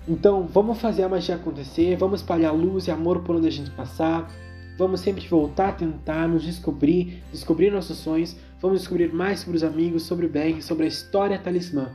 Então, 0.07 0.45
vamos 0.45 0.79
fazer 0.79 1.03
a 1.03 1.09
magia 1.09 1.35
acontecer, 1.35 1.95
vamos 1.97 2.21
espalhar 2.21 2.53
luz 2.53 2.87
e 2.87 2.91
amor 2.91 3.21
por 3.23 3.35
onde 3.35 3.47
a 3.47 3.51
gente 3.51 3.71
passar. 3.71 4.31
Vamos 4.77 4.99
sempre 4.99 5.25
voltar 5.27 5.69
a 5.69 5.73
tentar 5.73 6.27
nos 6.27 6.43
descobrir, 6.43 7.23
descobrir 7.31 7.71
nossos 7.71 7.97
sonhos. 7.97 8.35
Vamos 8.61 8.79
descobrir 8.81 9.11
mais 9.13 9.39
sobre 9.39 9.57
os 9.57 9.63
amigos, 9.63 10.03
sobre 10.03 10.25
o 10.25 10.29
Bang, 10.29 10.61
sobre 10.61 10.85
a 10.85 10.87
história 10.87 11.39
talismã. 11.39 11.91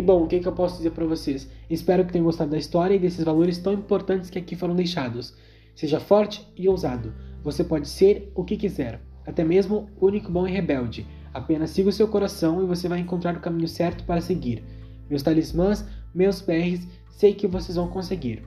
E 0.00 0.02
bom, 0.02 0.24
o 0.24 0.26
que, 0.26 0.40
que 0.40 0.48
eu 0.48 0.52
posso 0.52 0.78
dizer 0.78 0.92
para 0.92 1.04
vocês? 1.04 1.46
Espero 1.68 2.06
que 2.06 2.10
tenham 2.10 2.24
gostado 2.24 2.52
da 2.52 2.56
história 2.56 2.94
e 2.94 2.98
desses 2.98 3.22
valores 3.22 3.58
tão 3.58 3.74
importantes 3.74 4.30
que 4.30 4.38
aqui 4.38 4.56
foram 4.56 4.74
deixados. 4.74 5.34
Seja 5.74 6.00
forte 6.00 6.50
e 6.56 6.66
ousado. 6.70 7.12
Você 7.44 7.62
pode 7.62 7.86
ser 7.86 8.32
o 8.34 8.42
que 8.42 8.56
quiser. 8.56 9.02
até 9.26 9.44
mesmo 9.44 9.90
único, 10.00 10.32
bom 10.32 10.48
e 10.48 10.50
rebelde. 10.50 11.06
Apenas 11.34 11.68
siga 11.68 11.90
o 11.90 11.92
seu 11.92 12.08
coração 12.08 12.62
e 12.62 12.66
você 12.66 12.88
vai 12.88 12.98
encontrar 12.98 13.36
o 13.36 13.40
caminho 13.40 13.68
certo 13.68 14.02
para 14.04 14.22
seguir. 14.22 14.64
Meus 15.10 15.22
talismãs, 15.22 15.84
meus 16.14 16.40
BRs, 16.40 16.88
sei 17.10 17.34
que 17.34 17.46
vocês 17.46 17.76
vão 17.76 17.88
conseguir. 17.88 18.42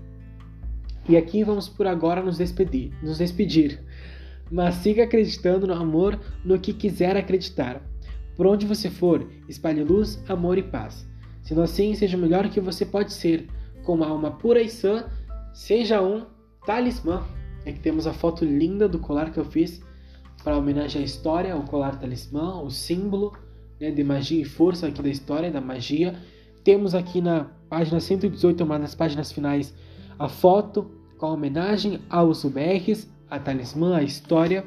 E 1.07 1.15
aqui 1.15 1.43
vamos 1.43 1.69
por 1.69 1.85
agora 1.85 2.23
nos 2.23 2.39
despedir, 2.39 2.91
nos 3.03 3.19
despedir. 3.19 3.79
Mas 4.49 4.73
siga 4.73 5.03
acreditando 5.03 5.67
no 5.67 5.75
amor, 5.75 6.19
no 6.43 6.59
que 6.59 6.73
quiser 6.73 7.15
acreditar. 7.15 7.79
Por 8.35 8.47
onde 8.47 8.65
você 8.65 8.89
for, 8.89 9.29
espalhe 9.47 9.83
luz, 9.83 10.19
amor 10.27 10.57
e 10.57 10.63
paz. 10.63 11.12
Sendo 11.43 11.61
assim, 11.61 11.93
seja 11.93 12.17
o 12.17 12.19
melhor 12.19 12.49
que 12.49 12.61
você 12.61 12.85
pode 12.85 13.11
ser, 13.13 13.47
com 13.83 13.95
uma 13.95 14.07
alma 14.07 14.31
pura 14.31 14.61
e 14.61 14.69
sã, 14.69 15.05
seja 15.53 16.01
um 16.01 16.25
talismã. 16.65 17.21
Aqui 17.67 17.79
temos 17.79 18.07
a 18.07 18.13
foto 18.13 18.45
linda 18.45 18.87
do 18.87 18.97
colar 18.97 19.31
que 19.31 19.37
eu 19.37 19.45
fiz 19.45 19.81
para 20.41 20.57
homenagear 20.57 21.01
a 21.01 21.05
história, 21.05 21.55
o 21.55 21.63
colar 21.63 21.99
talismã, 21.99 22.61
o 22.61 22.69
símbolo 22.69 23.33
né, 23.79 23.91
de 23.91 24.03
magia 24.03 24.41
e 24.41 24.45
força 24.45 24.87
aqui 24.87 25.01
da 25.01 25.09
história, 25.09 25.51
da 25.51 25.59
magia. 25.59 26.15
Temos 26.63 26.95
aqui 26.95 27.19
na 27.19 27.45
página 27.69 27.99
118, 27.99 28.63
uma 28.63 28.79
das 28.79 28.95
páginas 28.95 29.31
finais, 29.31 29.73
a 30.17 30.29
foto 30.29 30.91
com 31.17 31.25
a 31.25 31.31
homenagem 31.33 31.99
aos 32.09 32.45
UBRs, 32.45 33.09
a 33.29 33.37
talismã, 33.37 33.97
a 33.97 34.03
história, 34.03 34.63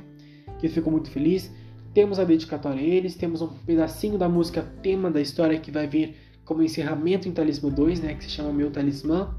que 0.59 0.69
ficou 0.69 0.93
muito 0.93 1.11
feliz. 1.11 1.51
Temos 1.95 2.19
a 2.19 2.25
dedicatória 2.25 2.83
a 2.83 2.85
eles, 2.85 3.15
temos 3.15 3.41
um 3.41 3.49
pedacinho 3.49 4.19
da 4.19 4.29
música 4.29 4.63
tema 4.83 5.11
da 5.11 5.21
história 5.21 5.59
que 5.59 5.71
vai 5.71 5.87
vir 5.87 6.26
como 6.47 6.63
encerramento 6.63 7.29
em 7.29 7.33
Talismã 7.33 7.69
2, 7.69 8.01
né, 8.01 8.15
que 8.15 8.25
se 8.25 8.31
chama 8.31 8.53
Meu 8.53 8.71
Talismã, 8.71 9.35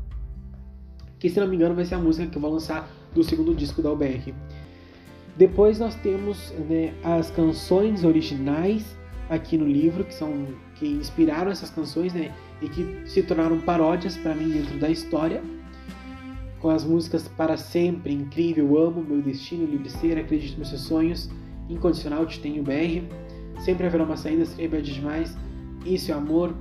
que 1.18 1.30
se 1.30 1.40
não 1.40 1.48
me 1.48 1.56
engano 1.56 1.74
vai 1.74 1.86
ser 1.86 1.96
a 1.96 1.98
música 1.98 2.28
que 2.30 2.38
eu 2.38 2.42
vou 2.42 2.52
lançar 2.52 2.88
do 3.16 3.24
segundo 3.24 3.56
disco 3.56 3.82
da 3.82 3.92
UBR. 3.92 4.36
Depois 5.36 5.80
nós 5.80 5.96
temos 5.96 6.52
né, 6.70 6.94
as 7.04 7.32
canções 7.32 8.04
originais 8.04 8.96
aqui 9.30 9.58
no 9.58 9.66
livro, 9.66 10.04
que 10.04 10.14
são 10.14 10.48
que 10.76 10.86
inspiraram 10.86 11.50
essas 11.50 11.70
canções 11.72 12.14
né, 12.14 12.36
e 12.62 12.70
que 12.70 13.10
se 13.10 13.24
tornaram 13.24 13.60
paródias 13.62 14.16
para 14.18 14.36
mim 14.36 14.50
dentro 14.50 14.78
da 14.78 14.90
história. 14.90 15.42
Com 16.60 16.70
as 16.70 16.84
músicas 16.84 17.28
Para 17.28 17.56
Sempre, 17.56 18.14
Incrível, 18.14 18.78
Amo, 18.78 19.04
Meu 19.04 19.22
Destino, 19.22 19.66
Livre 19.66 19.90
Ser, 19.90 20.18
Acredito 20.18 20.58
nos 20.58 20.70
Seus 20.70 20.82
Sonhos, 20.82 21.30
Incondicional, 21.70 22.26
Te 22.26 22.40
Tenho 22.40 22.64
BR, 22.64 23.06
Sempre 23.64 23.86
Haverá 23.86 24.04
Uma 24.04 24.18
Saída, 24.18 24.44
Ser 24.46 24.64
Rebelde 24.64 24.94
Demais, 24.94 25.38
Isso 25.86 26.12
é 26.12 26.16
Amor, 26.16 26.56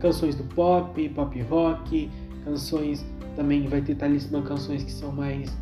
canções 0.00 0.34
do 0.34 0.44
pop, 0.44 1.08
pop 1.10 1.42
rock, 1.42 2.10
canções 2.44 3.04
também 3.34 3.66
vai 3.68 3.80
ter 3.80 3.94
talismã, 3.94 4.42
canções 4.42 4.82
que 4.82 4.92
são 4.92 5.12
mais 5.12 5.54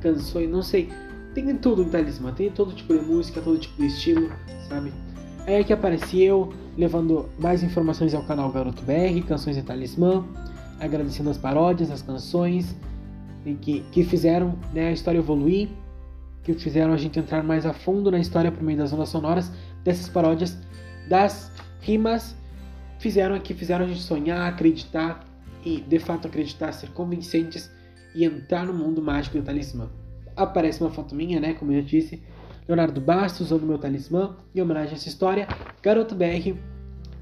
canções, 0.00 0.48
não 0.48 0.62
sei, 0.62 0.88
tem 1.34 1.56
tudo 1.56 1.82
em 1.82 1.88
Talismã, 1.88 2.32
tem 2.32 2.50
todo 2.50 2.72
tipo 2.72 2.96
de 2.96 3.04
música, 3.04 3.40
todo 3.40 3.58
tipo 3.58 3.80
de 3.80 3.86
estilo, 3.86 4.30
sabe? 4.68 4.92
Aí 5.46 5.56
aqui 5.56 5.72
aparece 5.72 6.22
eu, 6.22 6.52
levando 6.76 7.28
mais 7.38 7.62
informações 7.62 8.14
ao 8.14 8.22
canal 8.22 8.50
Garoto 8.50 8.82
BR, 8.82 9.26
Canções 9.26 9.56
em 9.56 9.62
Talismã, 9.62 10.24
agradecendo 10.78 11.30
as 11.30 11.38
paródias, 11.38 11.90
as 11.90 12.02
canções, 12.02 12.76
que, 13.62 13.80
que 13.92 14.04
fizeram 14.04 14.58
né, 14.74 14.88
a 14.88 14.92
história 14.92 15.18
evoluir, 15.18 15.68
que 16.42 16.52
fizeram 16.54 16.92
a 16.92 16.96
gente 16.96 17.18
entrar 17.18 17.42
mais 17.42 17.64
a 17.64 17.72
fundo 17.72 18.10
na 18.10 18.18
história 18.18 18.52
por 18.52 18.62
meio 18.62 18.78
das 18.78 18.92
ondas 18.92 19.08
sonoras, 19.08 19.50
dessas 19.82 20.08
paródias, 20.08 20.58
das 21.08 21.50
rimas, 21.80 22.36
fizeram 22.98 23.38
que 23.40 23.54
fizeram 23.54 23.84
a 23.84 23.88
gente 23.88 24.00
sonhar, 24.00 24.48
acreditar 24.48 25.24
e 25.64 25.80
de 25.80 25.98
fato 25.98 26.26
acreditar, 26.26 26.72
ser 26.72 26.90
convincentes 26.90 27.70
e 28.14 28.24
entrar 28.24 28.64
no 28.64 28.72
mundo 28.72 29.02
mágico 29.02 29.38
do 29.38 29.44
talismã 29.44 29.88
aparece 30.38 30.80
uma 30.80 30.90
foto 30.90 31.14
minha, 31.14 31.40
né? 31.40 31.54
Como 31.54 31.72
eu 31.72 31.82
disse. 31.82 32.22
Leonardo 32.66 33.00
Bastos 33.00 33.46
usando 33.46 33.66
meu 33.66 33.78
talismã 33.78 34.36
em 34.54 34.60
homenagem 34.60 34.92
a 34.92 34.94
essa 34.94 35.08
história. 35.08 35.48
Garoto 35.82 36.14
BR, 36.14 36.54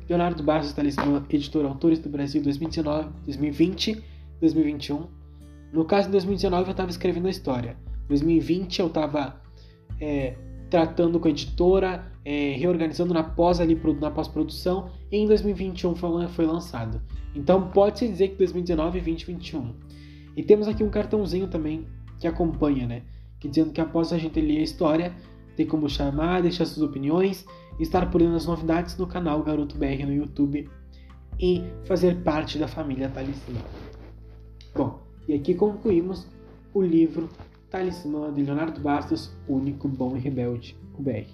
Leonardo 0.08 0.42
Bastos, 0.42 0.72
talismã, 0.72 1.24
editor 1.30 1.64
Autores 1.64 2.00
do 2.00 2.08
Brasil 2.08 2.42
2019, 2.42 3.08
2020, 3.24 4.02
2021. 4.40 5.06
No 5.72 5.84
caso 5.84 6.06
de 6.06 6.12
2019 6.12 6.66
eu 6.66 6.70
estava 6.72 6.90
escrevendo 6.90 7.28
a 7.28 7.30
história. 7.30 7.76
2020 8.08 8.80
eu 8.80 8.86
estava 8.88 9.40
é, 10.00 10.34
tratando 10.70 11.20
com 11.20 11.28
a 11.28 11.30
editora, 11.30 12.10
é, 12.24 12.52
reorganizando 12.56 13.14
na 13.14 13.22
pós-produção. 13.22 14.90
E 15.10 15.16
em 15.16 15.26
2021 15.26 15.94
foi, 15.94 16.28
foi 16.28 16.46
lançado. 16.46 17.00
Então 17.34 17.70
pode-se 17.70 18.08
dizer 18.08 18.28
que 18.28 18.36
2019 18.36 18.98
e 18.98 19.02
2021. 19.02 19.74
E 20.36 20.42
temos 20.42 20.68
aqui 20.68 20.82
um 20.82 20.90
cartãozinho 20.90 21.48
também 21.48 21.86
que 22.18 22.26
acompanha, 22.26 22.86
né? 22.86 23.02
Que 23.38 23.48
dizendo 23.48 23.72
que 23.72 23.80
após 23.80 24.12
a 24.12 24.18
gente 24.18 24.40
ler 24.40 24.58
a 24.58 24.62
história, 24.62 25.14
tem 25.56 25.66
como 25.66 25.88
chamar, 25.88 26.42
deixar 26.42 26.66
suas 26.66 26.86
opiniões, 26.86 27.46
estar 27.78 28.10
por 28.10 28.18
dentro 28.18 28.34
das 28.34 28.46
novidades 28.46 28.96
no 28.96 29.06
canal 29.06 29.42
Garoto 29.42 29.76
BR 29.78 30.04
no 30.04 30.12
YouTube 30.12 30.68
e 31.38 31.62
fazer 31.84 32.16
parte 32.22 32.58
da 32.58 32.68
família 32.68 33.08
Talismã. 33.08 33.60
Bom, 34.74 35.02
e 35.28 35.34
aqui 35.34 35.54
concluímos 35.54 36.26
o 36.72 36.82
livro 36.82 37.28
Talismã 37.70 38.32
de 38.32 38.42
Leonardo 38.42 38.80
Bastos, 38.80 39.30
Único, 39.48 39.88
Bom 39.88 40.16
e 40.16 40.20
Rebelde, 40.20 40.76
o 40.98 41.02
BR. 41.02 41.26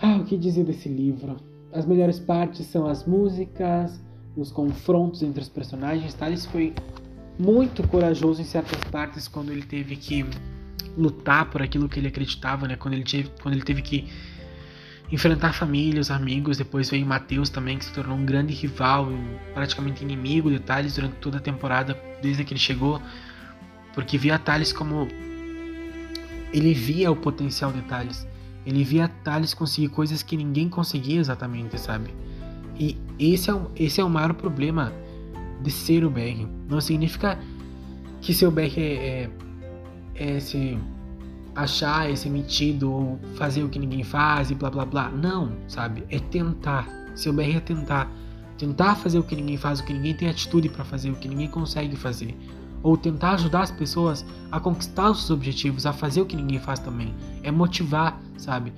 Ah, 0.00 0.16
o 0.16 0.24
que 0.24 0.36
dizer 0.36 0.64
desse 0.64 0.88
livro? 0.88 1.36
As 1.72 1.86
melhores 1.86 2.20
partes 2.20 2.66
são 2.66 2.86
as 2.86 3.06
músicas, 3.06 4.00
os 4.36 4.50
confrontos 4.50 5.22
entre 5.22 5.40
os 5.40 5.48
personagens. 5.48 6.14
Thales 6.14 6.46
foi 6.46 6.74
muito 7.38 7.86
corajoso 7.88 8.40
em 8.40 8.44
certas 8.44 8.78
partes 8.90 9.26
quando 9.26 9.50
ele 9.50 9.62
teve 9.62 9.96
que 9.96 10.24
lutar 10.96 11.50
por 11.50 11.62
aquilo 11.62 11.88
que 11.88 11.98
ele 11.98 12.08
acreditava, 12.08 12.68
né? 12.68 12.76
Quando 12.76 12.94
ele 12.94 13.04
teve, 13.04 13.30
quando 13.42 13.54
ele 13.54 13.64
teve 13.64 13.82
que 13.82 14.08
enfrentar 15.10 15.52
família, 15.52 16.00
os 16.00 16.10
amigos, 16.10 16.56
depois 16.56 16.90
veio 16.90 17.04
Matheus 17.06 17.50
também, 17.50 17.78
que 17.78 17.84
se 17.84 17.92
tornou 17.92 18.16
um 18.16 18.24
grande 18.24 18.52
rival, 18.54 19.08
praticamente 19.52 20.02
inimigo 20.02 20.50
de 20.50 20.58
Thales 20.58 20.94
durante 20.94 21.16
toda 21.16 21.38
a 21.38 21.40
temporada, 21.40 21.98
desde 22.22 22.44
que 22.44 22.52
ele 22.52 22.60
chegou, 22.60 23.00
porque 23.94 24.18
via 24.18 24.38
Thales 24.38 24.72
como 24.72 25.08
ele 26.52 26.72
via 26.72 27.10
o 27.10 27.16
potencial 27.16 27.72
de 27.72 27.82
Thales. 27.82 28.26
Ele 28.64 28.84
via 28.84 29.08
Thales 29.08 29.52
conseguir 29.52 29.88
coisas 29.88 30.22
que 30.22 30.36
ninguém 30.36 30.68
conseguia 30.68 31.18
exatamente, 31.18 31.78
sabe? 31.78 32.14
E 32.78 32.96
esse 33.18 33.50
é, 33.50 33.54
o, 33.54 33.70
esse 33.76 34.00
é 34.00 34.04
o 34.04 34.08
maior 34.08 34.34
problema 34.34 34.92
de 35.60 35.70
ser 35.70 36.04
o 36.04 36.10
BR. 36.10 36.46
Não 36.68 36.80
significa 36.80 37.38
que 38.20 38.32
seu 38.32 38.50
BR 38.50 38.78
é, 38.78 39.30
é, 40.14 40.36
é 40.36 40.40
se 40.40 40.78
achar, 41.54 42.10
é 42.10 42.16
ser 42.16 42.30
metido 42.30 42.90
ou 42.90 43.20
fazer 43.34 43.62
o 43.62 43.68
que 43.68 43.78
ninguém 43.78 44.02
faz 44.02 44.50
e 44.50 44.54
blá 44.54 44.70
blá 44.70 44.84
blá. 44.84 45.10
Não, 45.10 45.52
sabe? 45.68 46.04
É 46.08 46.18
tentar. 46.18 46.88
Seu 47.14 47.32
BR 47.32 47.56
é 47.56 47.60
tentar. 47.60 48.10
Tentar 48.56 48.94
fazer 48.94 49.18
o 49.18 49.24
que 49.24 49.34
ninguém 49.34 49.56
faz, 49.56 49.80
o 49.80 49.84
que 49.84 49.92
ninguém 49.92 50.14
tem 50.14 50.28
atitude 50.28 50.68
para 50.68 50.84
fazer, 50.84 51.10
o 51.10 51.16
que 51.16 51.28
ninguém 51.28 51.48
consegue 51.48 51.96
fazer. 51.96 52.34
Ou 52.84 52.96
tentar 52.96 53.32
ajudar 53.32 53.62
as 53.62 53.72
pessoas 53.72 54.24
a 54.52 54.60
conquistar 54.60 55.10
os 55.10 55.18
seus 55.18 55.30
objetivos, 55.30 55.86
a 55.86 55.92
fazer 55.92 56.20
o 56.20 56.26
que 56.26 56.36
ninguém 56.36 56.60
faz 56.60 56.78
também. 56.78 57.12
É 57.42 57.50
motivar, 57.50 58.20
sabe? 58.38 58.72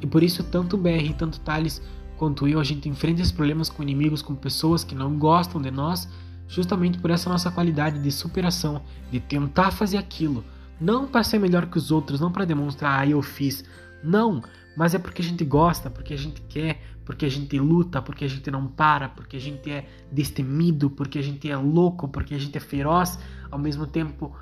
E 0.00 0.06
por 0.06 0.22
isso 0.22 0.44
tanto 0.44 0.76
o 0.76 0.78
BR, 0.78 1.12
tanto 1.18 1.40
Thales 1.40 1.82
quanto 2.16 2.46
eu, 2.46 2.60
a 2.60 2.64
gente 2.64 2.88
enfrenta 2.88 3.20
esses 3.20 3.32
problemas 3.32 3.68
com 3.68 3.82
inimigos, 3.82 4.22
com 4.22 4.34
pessoas 4.36 4.84
que 4.84 4.94
não 4.94 5.18
gostam 5.18 5.60
de 5.60 5.72
nós, 5.72 6.08
justamente 6.46 6.98
por 6.98 7.10
essa 7.10 7.28
nossa 7.28 7.50
qualidade 7.50 8.00
de 8.00 8.12
superação, 8.12 8.82
de 9.10 9.18
tentar 9.18 9.72
fazer 9.72 9.96
aquilo. 9.96 10.44
Não 10.80 11.06
para 11.06 11.24
ser 11.24 11.38
melhor 11.38 11.66
que 11.66 11.78
os 11.78 11.90
outros, 11.90 12.20
não 12.20 12.30
para 12.30 12.44
demonstrar, 12.44 13.00
ah, 13.00 13.06
eu 13.06 13.22
fiz. 13.22 13.64
Não, 14.04 14.42
mas 14.76 14.94
é 14.94 14.98
porque 14.98 15.22
a 15.22 15.24
gente 15.24 15.44
gosta, 15.44 15.88
porque 15.88 16.14
a 16.14 16.18
gente 16.18 16.40
quer, 16.42 16.80
porque 17.04 17.26
a 17.26 17.30
gente 17.30 17.58
luta, 17.58 18.00
porque 18.00 18.24
a 18.24 18.28
gente 18.28 18.50
não 18.50 18.66
para, 18.66 19.08
porque 19.08 19.36
a 19.36 19.40
gente 19.40 19.70
é 19.70 19.88
destemido, 20.10 20.90
porque 20.90 21.18
a 21.18 21.22
gente 21.22 21.50
é 21.50 21.56
louco, 21.56 22.08
porque 22.08 22.34
a 22.34 22.38
gente 22.38 22.56
é 22.56 22.60
feroz, 22.60 23.18
ao 23.50 23.58
mesmo 23.58 23.86
tempo 23.86 24.34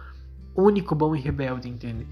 único, 0.54 0.94
bom 0.94 1.14
e 1.14 1.20
rebelde, 1.20 1.68
entende? 1.68 2.06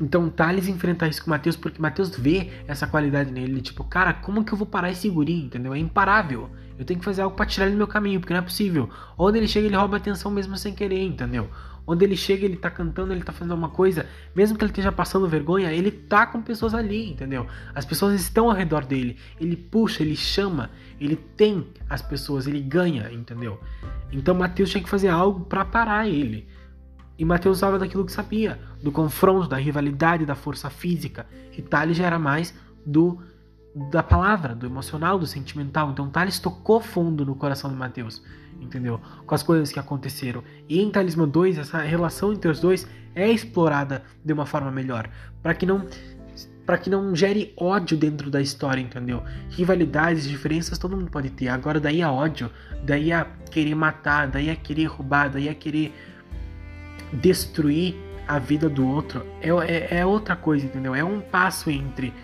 Então 0.00 0.28
Thales 0.28 0.66
enfrenta 0.66 1.06
isso 1.06 1.22
com 1.22 1.28
o 1.28 1.30
Matheus 1.30 1.56
porque 1.56 1.80
Matheus 1.80 2.16
vê 2.16 2.50
essa 2.66 2.86
qualidade 2.86 3.30
nele. 3.30 3.60
Tipo, 3.60 3.84
cara, 3.84 4.12
como 4.12 4.44
que 4.44 4.52
eu 4.52 4.58
vou 4.58 4.66
parar 4.66 4.90
esse 4.90 5.08
guri, 5.08 5.44
entendeu? 5.44 5.72
É 5.72 5.78
imparável. 5.78 6.50
Eu 6.76 6.84
tenho 6.84 6.98
que 6.98 7.04
fazer 7.04 7.22
algo 7.22 7.36
pra 7.36 7.46
tirar 7.46 7.66
ele 7.66 7.74
do 7.74 7.78
meu 7.78 7.86
caminho, 7.86 8.18
porque 8.18 8.32
não 8.32 8.40
é 8.40 8.42
possível. 8.42 8.90
Onde 9.16 9.38
ele 9.38 9.46
chega, 9.46 9.66
ele 9.66 9.76
rouba 9.76 9.96
atenção 9.96 10.30
mesmo 10.30 10.56
sem 10.56 10.74
querer, 10.74 11.02
entendeu? 11.02 11.48
Onde 11.86 12.04
ele 12.04 12.16
chega, 12.16 12.44
ele 12.44 12.56
tá 12.56 12.70
cantando, 12.70 13.12
ele 13.12 13.22
tá 13.22 13.32
fazendo 13.32 13.52
alguma 13.52 13.68
coisa, 13.68 14.06
mesmo 14.34 14.56
que 14.56 14.64
ele 14.64 14.70
esteja 14.70 14.90
passando 14.90 15.28
vergonha, 15.28 15.70
ele 15.70 15.90
tá 15.90 16.26
com 16.26 16.40
pessoas 16.40 16.74
ali, 16.74 17.10
entendeu? 17.10 17.46
As 17.74 17.84
pessoas 17.84 18.14
estão 18.18 18.48
ao 18.48 18.56
redor 18.56 18.86
dele. 18.86 19.18
Ele 19.38 19.54
puxa, 19.54 20.02
ele 20.02 20.16
chama, 20.16 20.70
ele 20.98 21.16
tem 21.16 21.66
as 21.88 22.00
pessoas, 22.00 22.46
ele 22.46 22.60
ganha, 22.60 23.12
entendeu? 23.12 23.60
Então 24.10 24.34
Matheus 24.34 24.70
tinha 24.70 24.82
que 24.82 24.88
fazer 24.88 25.08
algo 25.08 25.44
para 25.44 25.64
parar 25.64 26.08
ele. 26.08 26.48
E 27.18 27.24
Mateus 27.24 27.58
usava 27.58 27.78
daquilo 27.78 28.04
que 28.04 28.12
sabia, 28.12 28.58
do 28.82 28.90
confronto, 28.90 29.48
da 29.48 29.56
rivalidade, 29.56 30.26
da 30.26 30.34
força 30.34 30.70
física. 30.70 31.26
E 31.56 31.62
Thales 31.62 31.96
já 31.96 32.06
era 32.06 32.18
mais 32.18 32.54
do 32.84 33.20
da 33.74 34.02
palavra, 34.02 34.54
do 34.54 34.66
emocional, 34.66 35.18
do 35.18 35.26
sentimental. 35.26 35.90
Então 35.90 36.08
Thales 36.08 36.38
tocou 36.38 36.80
fundo 36.80 37.24
no 37.24 37.34
coração 37.34 37.70
de 37.70 37.76
Mateus, 37.76 38.22
entendeu? 38.60 39.00
Com 39.26 39.34
as 39.34 39.42
coisas 39.42 39.72
que 39.72 39.80
aconteceram. 39.80 40.44
E 40.68 40.80
em 40.80 40.90
Talismã 40.90 41.26
2, 41.26 41.58
essa 41.58 41.78
relação 41.78 42.32
entre 42.32 42.50
os 42.50 42.60
dois 42.60 42.86
é 43.14 43.28
explorada 43.30 44.02
de 44.24 44.32
uma 44.32 44.46
forma 44.46 44.70
melhor, 44.70 45.08
para 45.42 45.54
que 45.54 45.66
não 45.66 45.86
para 46.66 46.78
que 46.78 46.88
não 46.88 47.14
gere 47.14 47.52
ódio 47.58 47.94
dentro 47.94 48.30
da 48.30 48.40
história, 48.40 48.80
entendeu? 48.80 49.22
Rivalidades, 49.50 50.26
diferenças 50.26 50.78
todo 50.78 50.96
mundo 50.96 51.10
pode 51.10 51.28
ter. 51.28 51.48
Agora 51.48 51.78
daí 51.78 52.00
a 52.00 52.10
ódio, 52.10 52.50
daí 52.82 53.12
a 53.12 53.26
querer 53.50 53.74
matar, 53.74 54.28
daí 54.28 54.48
a 54.48 54.56
querer 54.56 54.86
roubar, 54.86 55.28
daí 55.28 55.46
a 55.46 55.54
querer 55.54 55.92
destruir 57.12 57.94
a 58.26 58.38
vida 58.38 58.68
do 58.68 58.86
outro 58.86 59.26
é, 59.42 59.50
é, 59.50 59.98
é 59.98 60.06
outra 60.06 60.34
coisa, 60.34 60.64
entendeu? 60.64 60.94
É 60.94 61.04
um 61.04 61.20
passo 61.20 61.70
entre 61.70 62.14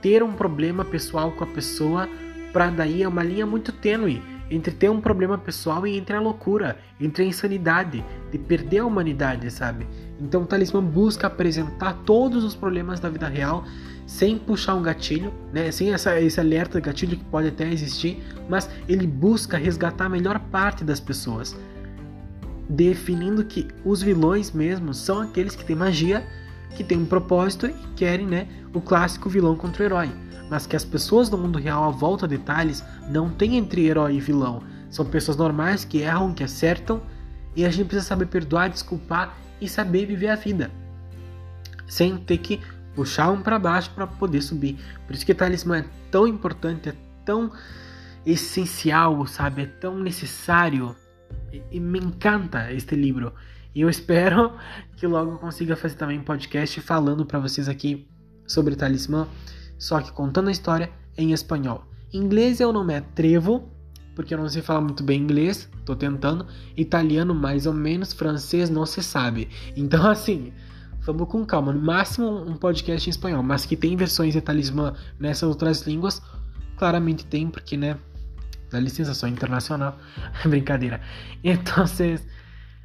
ter 0.00 0.22
um 0.22 0.32
problema 0.32 0.84
pessoal 0.84 1.32
com 1.32 1.44
a 1.44 1.46
pessoa 1.46 2.08
para 2.52 2.70
daí 2.70 3.02
é 3.02 3.08
uma 3.08 3.22
linha 3.22 3.46
muito 3.46 3.72
tênue 3.72 4.22
entre 4.50 4.72
ter 4.72 4.88
um 4.88 5.00
problema 5.00 5.36
pessoal 5.36 5.86
e 5.86 5.96
entre 5.96 6.16
a 6.16 6.20
loucura, 6.20 6.78
entre 7.00 7.22
a 7.22 7.26
insanidade, 7.26 8.04
de 8.30 8.38
perder 8.38 8.78
a 8.78 8.86
humanidade, 8.86 9.50
sabe? 9.50 9.86
Então 10.20 10.42
o 10.42 10.46
talismã 10.46 10.82
busca 10.82 11.26
apresentar 11.26 11.92
todos 12.04 12.44
os 12.44 12.54
problemas 12.54 12.98
da 12.98 13.10
vida 13.10 13.28
real 13.28 13.64
sem 14.06 14.38
puxar 14.38 14.74
um 14.74 14.82
gatilho, 14.82 15.32
né? 15.52 15.70
Sem 15.70 15.92
essa, 15.92 16.18
esse 16.18 16.40
alerta 16.40 16.80
de 16.80 16.86
gatilho 16.86 17.16
que 17.16 17.24
pode 17.24 17.48
até 17.48 17.70
existir, 17.70 18.22
mas 18.48 18.70
ele 18.88 19.06
busca 19.06 19.58
resgatar 19.58 20.06
a 20.06 20.08
melhor 20.08 20.38
parte 20.50 20.82
das 20.82 20.98
pessoas, 20.98 21.54
definindo 22.68 23.44
que 23.44 23.68
os 23.84 24.02
vilões 24.02 24.50
mesmo 24.50 24.94
são 24.94 25.20
aqueles 25.20 25.54
que 25.54 25.64
têm 25.64 25.76
magia 25.76 26.26
que 26.76 26.84
tem 26.84 26.98
um 26.98 27.06
propósito 27.06 27.66
e 27.66 27.74
querem, 27.96 28.26
né, 28.26 28.48
o 28.72 28.80
clássico 28.80 29.28
vilão 29.28 29.56
contra 29.56 29.82
o 29.82 29.86
herói. 29.86 30.10
Mas 30.50 30.66
que 30.66 30.76
as 30.76 30.84
pessoas 30.84 31.28
do 31.28 31.36
mundo 31.36 31.58
real 31.58 31.84
à 31.84 31.90
volta 31.90 32.26
de 32.26 32.38
Thales 32.38 32.82
não 33.10 33.28
tem 33.28 33.56
entre 33.56 33.86
herói 33.86 34.16
e 34.16 34.20
vilão. 34.20 34.62
São 34.90 35.04
pessoas 35.04 35.36
normais 35.36 35.84
que 35.84 35.98
erram, 35.98 36.32
que 36.32 36.44
acertam, 36.44 37.02
e 37.54 37.64
a 37.64 37.70
gente 37.70 37.88
precisa 37.88 38.08
saber 38.08 38.26
perdoar, 38.26 38.70
desculpar 38.70 39.36
e 39.60 39.68
saber 39.68 40.06
viver 40.06 40.28
a 40.28 40.36
vida. 40.36 40.70
Sem 41.86 42.16
ter 42.16 42.38
que 42.38 42.60
puxar 42.94 43.30
um 43.30 43.42
para 43.42 43.58
baixo 43.58 43.90
para 43.94 44.06
poder 44.06 44.42
subir. 44.42 44.78
Por 45.06 45.14
isso 45.14 45.26
que 45.26 45.34
Talismã 45.34 45.78
é 45.78 45.84
tão 46.10 46.26
importante, 46.26 46.88
é 46.88 46.94
tão 47.24 47.52
essencial, 48.24 49.26
sabe? 49.26 49.62
É 49.62 49.66
tão 49.66 49.98
necessário. 49.98 50.94
E, 51.52 51.62
e 51.72 51.80
me 51.80 51.98
encanta 51.98 52.72
este 52.72 52.94
livro. 52.94 53.32
E 53.74 53.80
eu 53.80 53.88
espero 53.90 54.52
que 54.96 55.06
logo 55.06 55.32
eu 55.32 55.38
consiga 55.38 55.76
fazer 55.76 55.96
também 55.96 56.18
um 56.18 56.24
podcast 56.24 56.80
falando 56.80 57.24
para 57.24 57.38
vocês 57.38 57.68
aqui 57.68 58.06
sobre 58.46 58.74
Talismã, 58.74 59.28
só 59.78 60.00
que 60.00 60.10
contando 60.12 60.48
a 60.48 60.52
história 60.52 60.90
em 61.16 61.32
espanhol. 61.32 61.84
Em 62.12 62.18
inglês 62.18 62.60
eu 62.60 62.72
não 62.72 62.84
me 62.84 62.96
atrevo, 62.96 63.70
porque 64.14 64.34
eu 64.34 64.38
não 64.38 64.48
sei 64.48 64.62
falar 64.62 64.80
muito 64.80 65.02
bem 65.02 65.20
inglês, 65.20 65.68
tô 65.84 65.94
tentando. 65.94 66.46
Italiano 66.76 67.34
mais 67.34 67.66
ou 67.66 67.72
menos, 67.72 68.12
francês 68.12 68.70
não 68.70 68.84
se 68.86 69.02
sabe. 69.02 69.48
Então 69.76 70.06
assim, 70.10 70.52
vamos 71.02 71.28
com 71.28 71.44
calma. 71.44 71.72
No 71.72 71.80
máximo 71.80 72.28
um 72.28 72.56
podcast 72.56 73.08
em 73.08 73.12
espanhol, 73.12 73.42
mas 73.42 73.64
que 73.64 73.76
tem 73.76 73.96
versões 73.96 74.32
de 74.32 74.40
Talismã 74.40 74.94
nessas 75.20 75.48
outras 75.48 75.82
línguas, 75.82 76.22
claramente 76.76 77.26
tem, 77.26 77.48
porque 77.48 77.76
né, 77.76 77.96
dá 78.70 78.80
licença, 78.80 79.14
sou 79.14 79.28
internacional. 79.28 79.98
Brincadeira. 80.44 81.00
Então, 81.44 81.86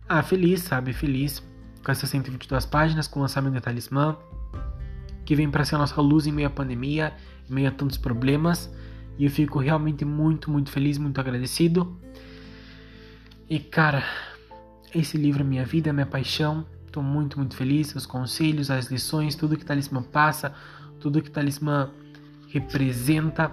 ah, 0.07 0.21
feliz, 0.21 0.61
sabe? 0.61 0.93
Feliz 0.93 1.43
com 1.83 1.91
essas 1.91 2.09
122 2.09 2.65
páginas, 2.65 3.07
com 3.07 3.19
o 3.19 3.21
lançamento 3.21 3.53
de 3.53 3.61
Talismã, 3.61 4.17
que 5.25 5.35
vem 5.35 5.49
para 5.49 5.65
ser 5.65 5.75
a 5.75 5.77
nossa 5.79 5.99
luz 6.01 6.25
em 6.25 6.31
meio 6.31 6.47
à 6.47 6.51
pandemia, 6.51 7.13
em 7.49 7.53
meio 7.53 7.67
a 7.67 7.71
tantos 7.71 7.97
problemas. 7.97 8.73
E 9.17 9.25
eu 9.25 9.31
fico 9.31 9.59
realmente 9.59 10.03
muito, 10.05 10.49
muito 10.49 10.71
feliz, 10.71 10.97
muito 10.97 11.19
agradecido. 11.19 11.97
E 13.49 13.59
cara, 13.59 14.03
esse 14.93 15.17
livro 15.17 15.41
é 15.41 15.45
minha 15.45 15.65
vida, 15.65 15.89
é 15.89 15.93
minha 15.93 16.05
paixão. 16.05 16.65
Estou 16.85 17.03
muito, 17.03 17.37
muito 17.37 17.55
feliz. 17.55 17.93
Os 17.95 18.05
conselhos, 18.05 18.71
as 18.71 18.87
lições, 18.87 19.35
tudo 19.35 19.57
que 19.57 19.65
Talismã 19.65 20.01
passa, 20.01 20.53
tudo 20.99 21.21
que 21.21 21.29
Talismã 21.29 21.91
representa. 22.49 23.51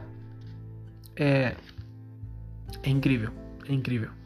É, 1.16 1.56
é 2.82 2.90
incrível, 2.90 3.30
é 3.68 3.72
incrível 3.72 4.19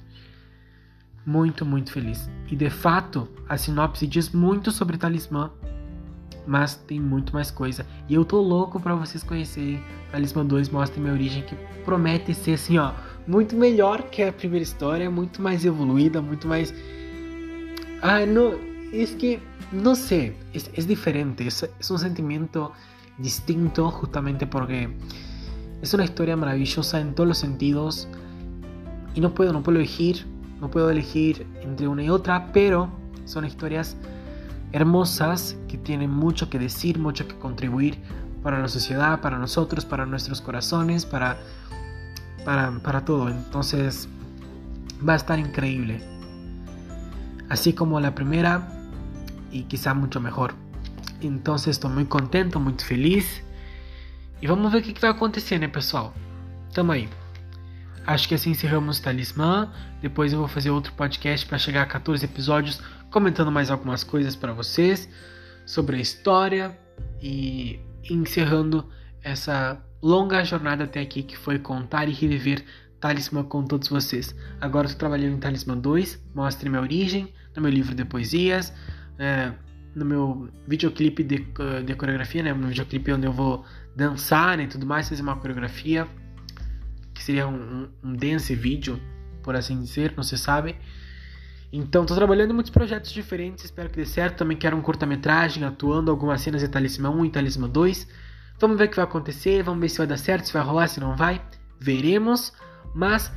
muito, 1.26 1.64
muito 1.64 1.92
feliz. 1.92 2.28
E 2.50 2.56
de 2.56 2.70
fato, 2.70 3.28
a 3.48 3.56
sinopse 3.56 4.06
diz 4.06 4.30
muito 4.30 4.70
sobre 4.70 4.96
Talismã, 4.96 5.50
mas 6.46 6.74
tem 6.74 7.00
muito 7.00 7.32
mais 7.32 7.50
coisa. 7.50 7.86
E 8.08 8.14
eu 8.14 8.24
tô 8.24 8.40
louco 8.40 8.78
para 8.78 8.94
vocês 8.94 9.22
conhecerem 9.22 9.82
Talismã 10.12 10.44
2 10.44 10.68
Mostra 10.68 11.00
Minha 11.00 11.14
Origem, 11.14 11.42
que 11.42 11.56
promete 11.84 12.34
ser 12.34 12.54
assim, 12.54 12.78
ó, 12.78 12.92
muito 13.26 13.56
melhor 13.56 14.02
que 14.02 14.22
a 14.22 14.32
primeira 14.32 14.62
história, 14.62 15.10
muito 15.10 15.40
mais 15.40 15.64
evoluída, 15.64 16.20
muito 16.20 16.46
mais. 16.46 16.74
Ah, 18.02 18.24
não. 18.26 18.74
É 18.92 19.04
que, 19.06 19.40
não 19.72 19.96
sei, 19.96 20.36
é, 20.54 20.80
é 20.80 20.82
diferente, 20.82 21.42
é, 21.42 21.66
é 21.66 21.92
um 21.92 21.98
sentimento 21.98 22.70
distinto 23.18 23.92
justamente 24.00 24.46
porque 24.46 24.88
es 25.82 25.94
una 25.94 26.04
historia 26.04 26.36
maravillosa 26.36 27.00
en 27.00 27.14
todos 27.14 27.28
los 27.28 27.38
sentidos 27.38 28.08
y 29.14 29.20
no 29.20 29.34
puedo, 29.34 29.52
no 29.52 29.62
puedo 29.62 29.78
elegir 29.78 30.26
no 30.60 30.70
puedo 30.70 30.90
elegir 30.90 31.46
entre 31.62 31.88
una 31.88 32.02
y 32.02 32.10
otra, 32.10 32.52
pero 32.52 32.88
son 33.24 33.44
historias 33.44 33.96
hermosas 34.72 35.56
que 35.68 35.78
tienen 35.78 36.10
mucho 36.10 36.50
que 36.50 36.58
decir, 36.58 36.98
mucho 36.98 37.28
que 37.28 37.36
contribuir 37.38 37.98
para 38.42 38.58
la 38.58 38.68
sociedad, 38.68 39.20
para 39.20 39.38
nosotros, 39.38 39.84
para 39.84 40.04
nuestros 40.04 40.40
corazones, 40.40 41.06
para, 41.06 41.38
para, 42.44 42.70
para 42.80 43.04
todo. 43.04 43.28
Entonces 43.28 44.08
va 45.06 45.14
a 45.14 45.16
estar 45.16 45.38
increíble. 45.38 46.02
Así 47.48 47.72
como 47.72 48.00
la 48.00 48.14
primera 48.14 48.68
y 49.50 49.62
quizá 49.62 49.94
mucho 49.94 50.20
mejor. 50.20 50.54
Entonces 51.20 51.68
estoy 51.68 51.92
muy 51.92 52.04
contento, 52.06 52.60
muy 52.60 52.74
feliz. 52.74 53.42
E 54.42 54.46
vamos 54.46 54.72
ver 54.72 54.82
o 54.82 54.84
que, 54.84 55.00
vai 55.00 55.10
acontecer, 55.10 55.58
né, 55.58 55.68
pessoal? 55.68 56.12
Tamo 56.74 56.92
aí. 56.92 57.08
Acho 58.06 58.28
que 58.28 58.34
assim 58.34 58.50
encerramos 58.50 58.98
o 58.98 59.02
Talismã. 59.02 59.72
Depois 60.02 60.32
eu 60.32 60.38
vou 60.38 60.48
fazer 60.48 60.70
outro 60.70 60.92
podcast 60.92 61.46
para 61.46 61.58
chegar 61.58 61.82
a 61.82 61.86
14 61.86 62.24
episódios 62.24 62.80
comentando 63.10 63.50
mais 63.50 63.70
algumas 63.70 64.04
coisas 64.04 64.36
para 64.36 64.52
vocês 64.52 65.08
sobre 65.64 65.96
a 65.96 66.00
história 66.00 66.76
e 67.22 67.80
encerrando 68.10 68.86
essa 69.22 69.80
longa 70.02 70.44
jornada 70.44 70.84
até 70.84 71.00
aqui 71.00 71.22
que 71.22 71.36
foi 71.36 71.58
contar 71.58 72.08
e 72.08 72.12
reviver 72.12 72.62
Talismã 73.00 73.42
com 73.42 73.64
todos 73.64 73.88
vocês. 73.88 74.34
Agora 74.60 74.86
estou 74.86 74.98
trabalhando 74.98 75.36
em 75.36 75.40
Talismã 75.40 75.76
2, 75.76 76.22
Mostre 76.34 76.68
Minha 76.68 76.82
Origem, 76.82 77.32
no 77.56 77.62
meu 77.62 77.70
livro 77.70 77.94
de 77.94 78.04
poesias, 78.04 78.72
é, 79.18 79.52
no 79.94 80.04
meu 80.04 80.50
videoclipe 80.66 81.22
de, 81.22 81.46
de 81.84 81.94
coreografia, 81.94 82.42
né, 82.42 82.52
no 82.52 82.68
videoclipe 82.68 83.12
onde 83.12 83.26
eu 83.26 83.32
vou 83.32 83.64
dançar 83.96 84.60
e 84.60 84.66
tudo 84.66 84.84
mais, 84.84 85.08
fazer 85.08 85.22
uma 85.22 85.36
coreografia 85.36 86.06
seria 87.24 87.46
um, 87.48 87.88
um 88.02 88.14
dance 88.14 88.54
vídeo, 88.54 89.00
por 89.42 89.56
assim 89.56 89.80
dizer, 89.80 90.12
não 90.16 90.22
se 90.22 90.36
sabe. 90.36 90.76
Então, 91.72 92.02
estou 92.02 92.16
trabalhando 92.16 92.50
em 92.50 92.54
muitos 92.54 92.70
projetos 92.70 93.10
diferentes, 93.10 93.64
espero 93.64 93.90
que 93.90 93.96
dê 93.96 94.06
certo. 94.06 94.38
Também 94.38 94.56
quero 94.56 94.76
um 94.76 94.80
curta-metragem, 94.80 95.64
atuando 95.64 96.10
algumas 96.10 96.40
cenas 96.40 96.60
de 96.60 96.68
Talismã 96.68 97.10
1 97.10 97.24
e 97.24 97.30
Talismã 97.30 97.68
2. 97.68 98.06
Vamos 98.60 98.78
ver 98.78 98.84
o 98.84 98.88
que 98.88 98.96
vai 98.96 99.04
acontecer, 99.04 99.62
vamos 99.62 99.80
ver 99.80 99.88
se 99.88 99.98
vai 99.98 100.06
dar 100.06 100.16
certo, 100.16 100.46
se 100.46 100.52
vai 100.52 100.62
rolar, 100.62 100.86
se 100.86 101.00
não 101.00 101.16
vai. 101.16 101.42
Veremos, 101.80 102.52
mas 102.94 103.32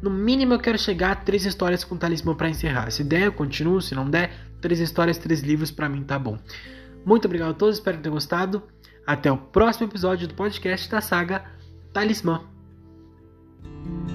no 0.00 0.08
mínimo 0.10 0.54
eu 0.54 0.58
quero 0.58 0.78
chegar 0.78 1.12
a 1.12 1.16
três 1.16 1.44
histórias 1.44 1.84
com 1.84 1.96
Talismã 1.96 2.34
para 2.34 2.48
encerrar. 2.48 2.90
Se 2.90 3.04
der, 3.04 3.24
eu 3.24 3.32
continuo, 3.32 3.82
se 3.82 3.94
não 3.94 4.08
der, 4.08 4.32
três 4.60 4.80
histórias, 4.80 5.18
três 5.18 5.42
livros 5.42 5.70
para 5.70 5.88
mim 5.88 6.02
tá 6.02 6.18
bom. 6.18 6.38
Muito 7.04 7.26
obrigado 7.26 7.50
a 7.50 7.54
todos, 7.54 7.76
espero 7.76 7.98
que 7.98 8.02
tenham 8.02 8.14
gostado. 8.14 8.62
Até 9.06 9.30
o 9.30 9.36
próximo 9.36 9.86
episódio 9.86 10.26
do 10.26 10.34
podcast 10.34 10.90
da 10.90 11.02
saga 11.02 11.44
Talismã. 11.92 12.53
thank 13.84 14.08
you 14.08 14.13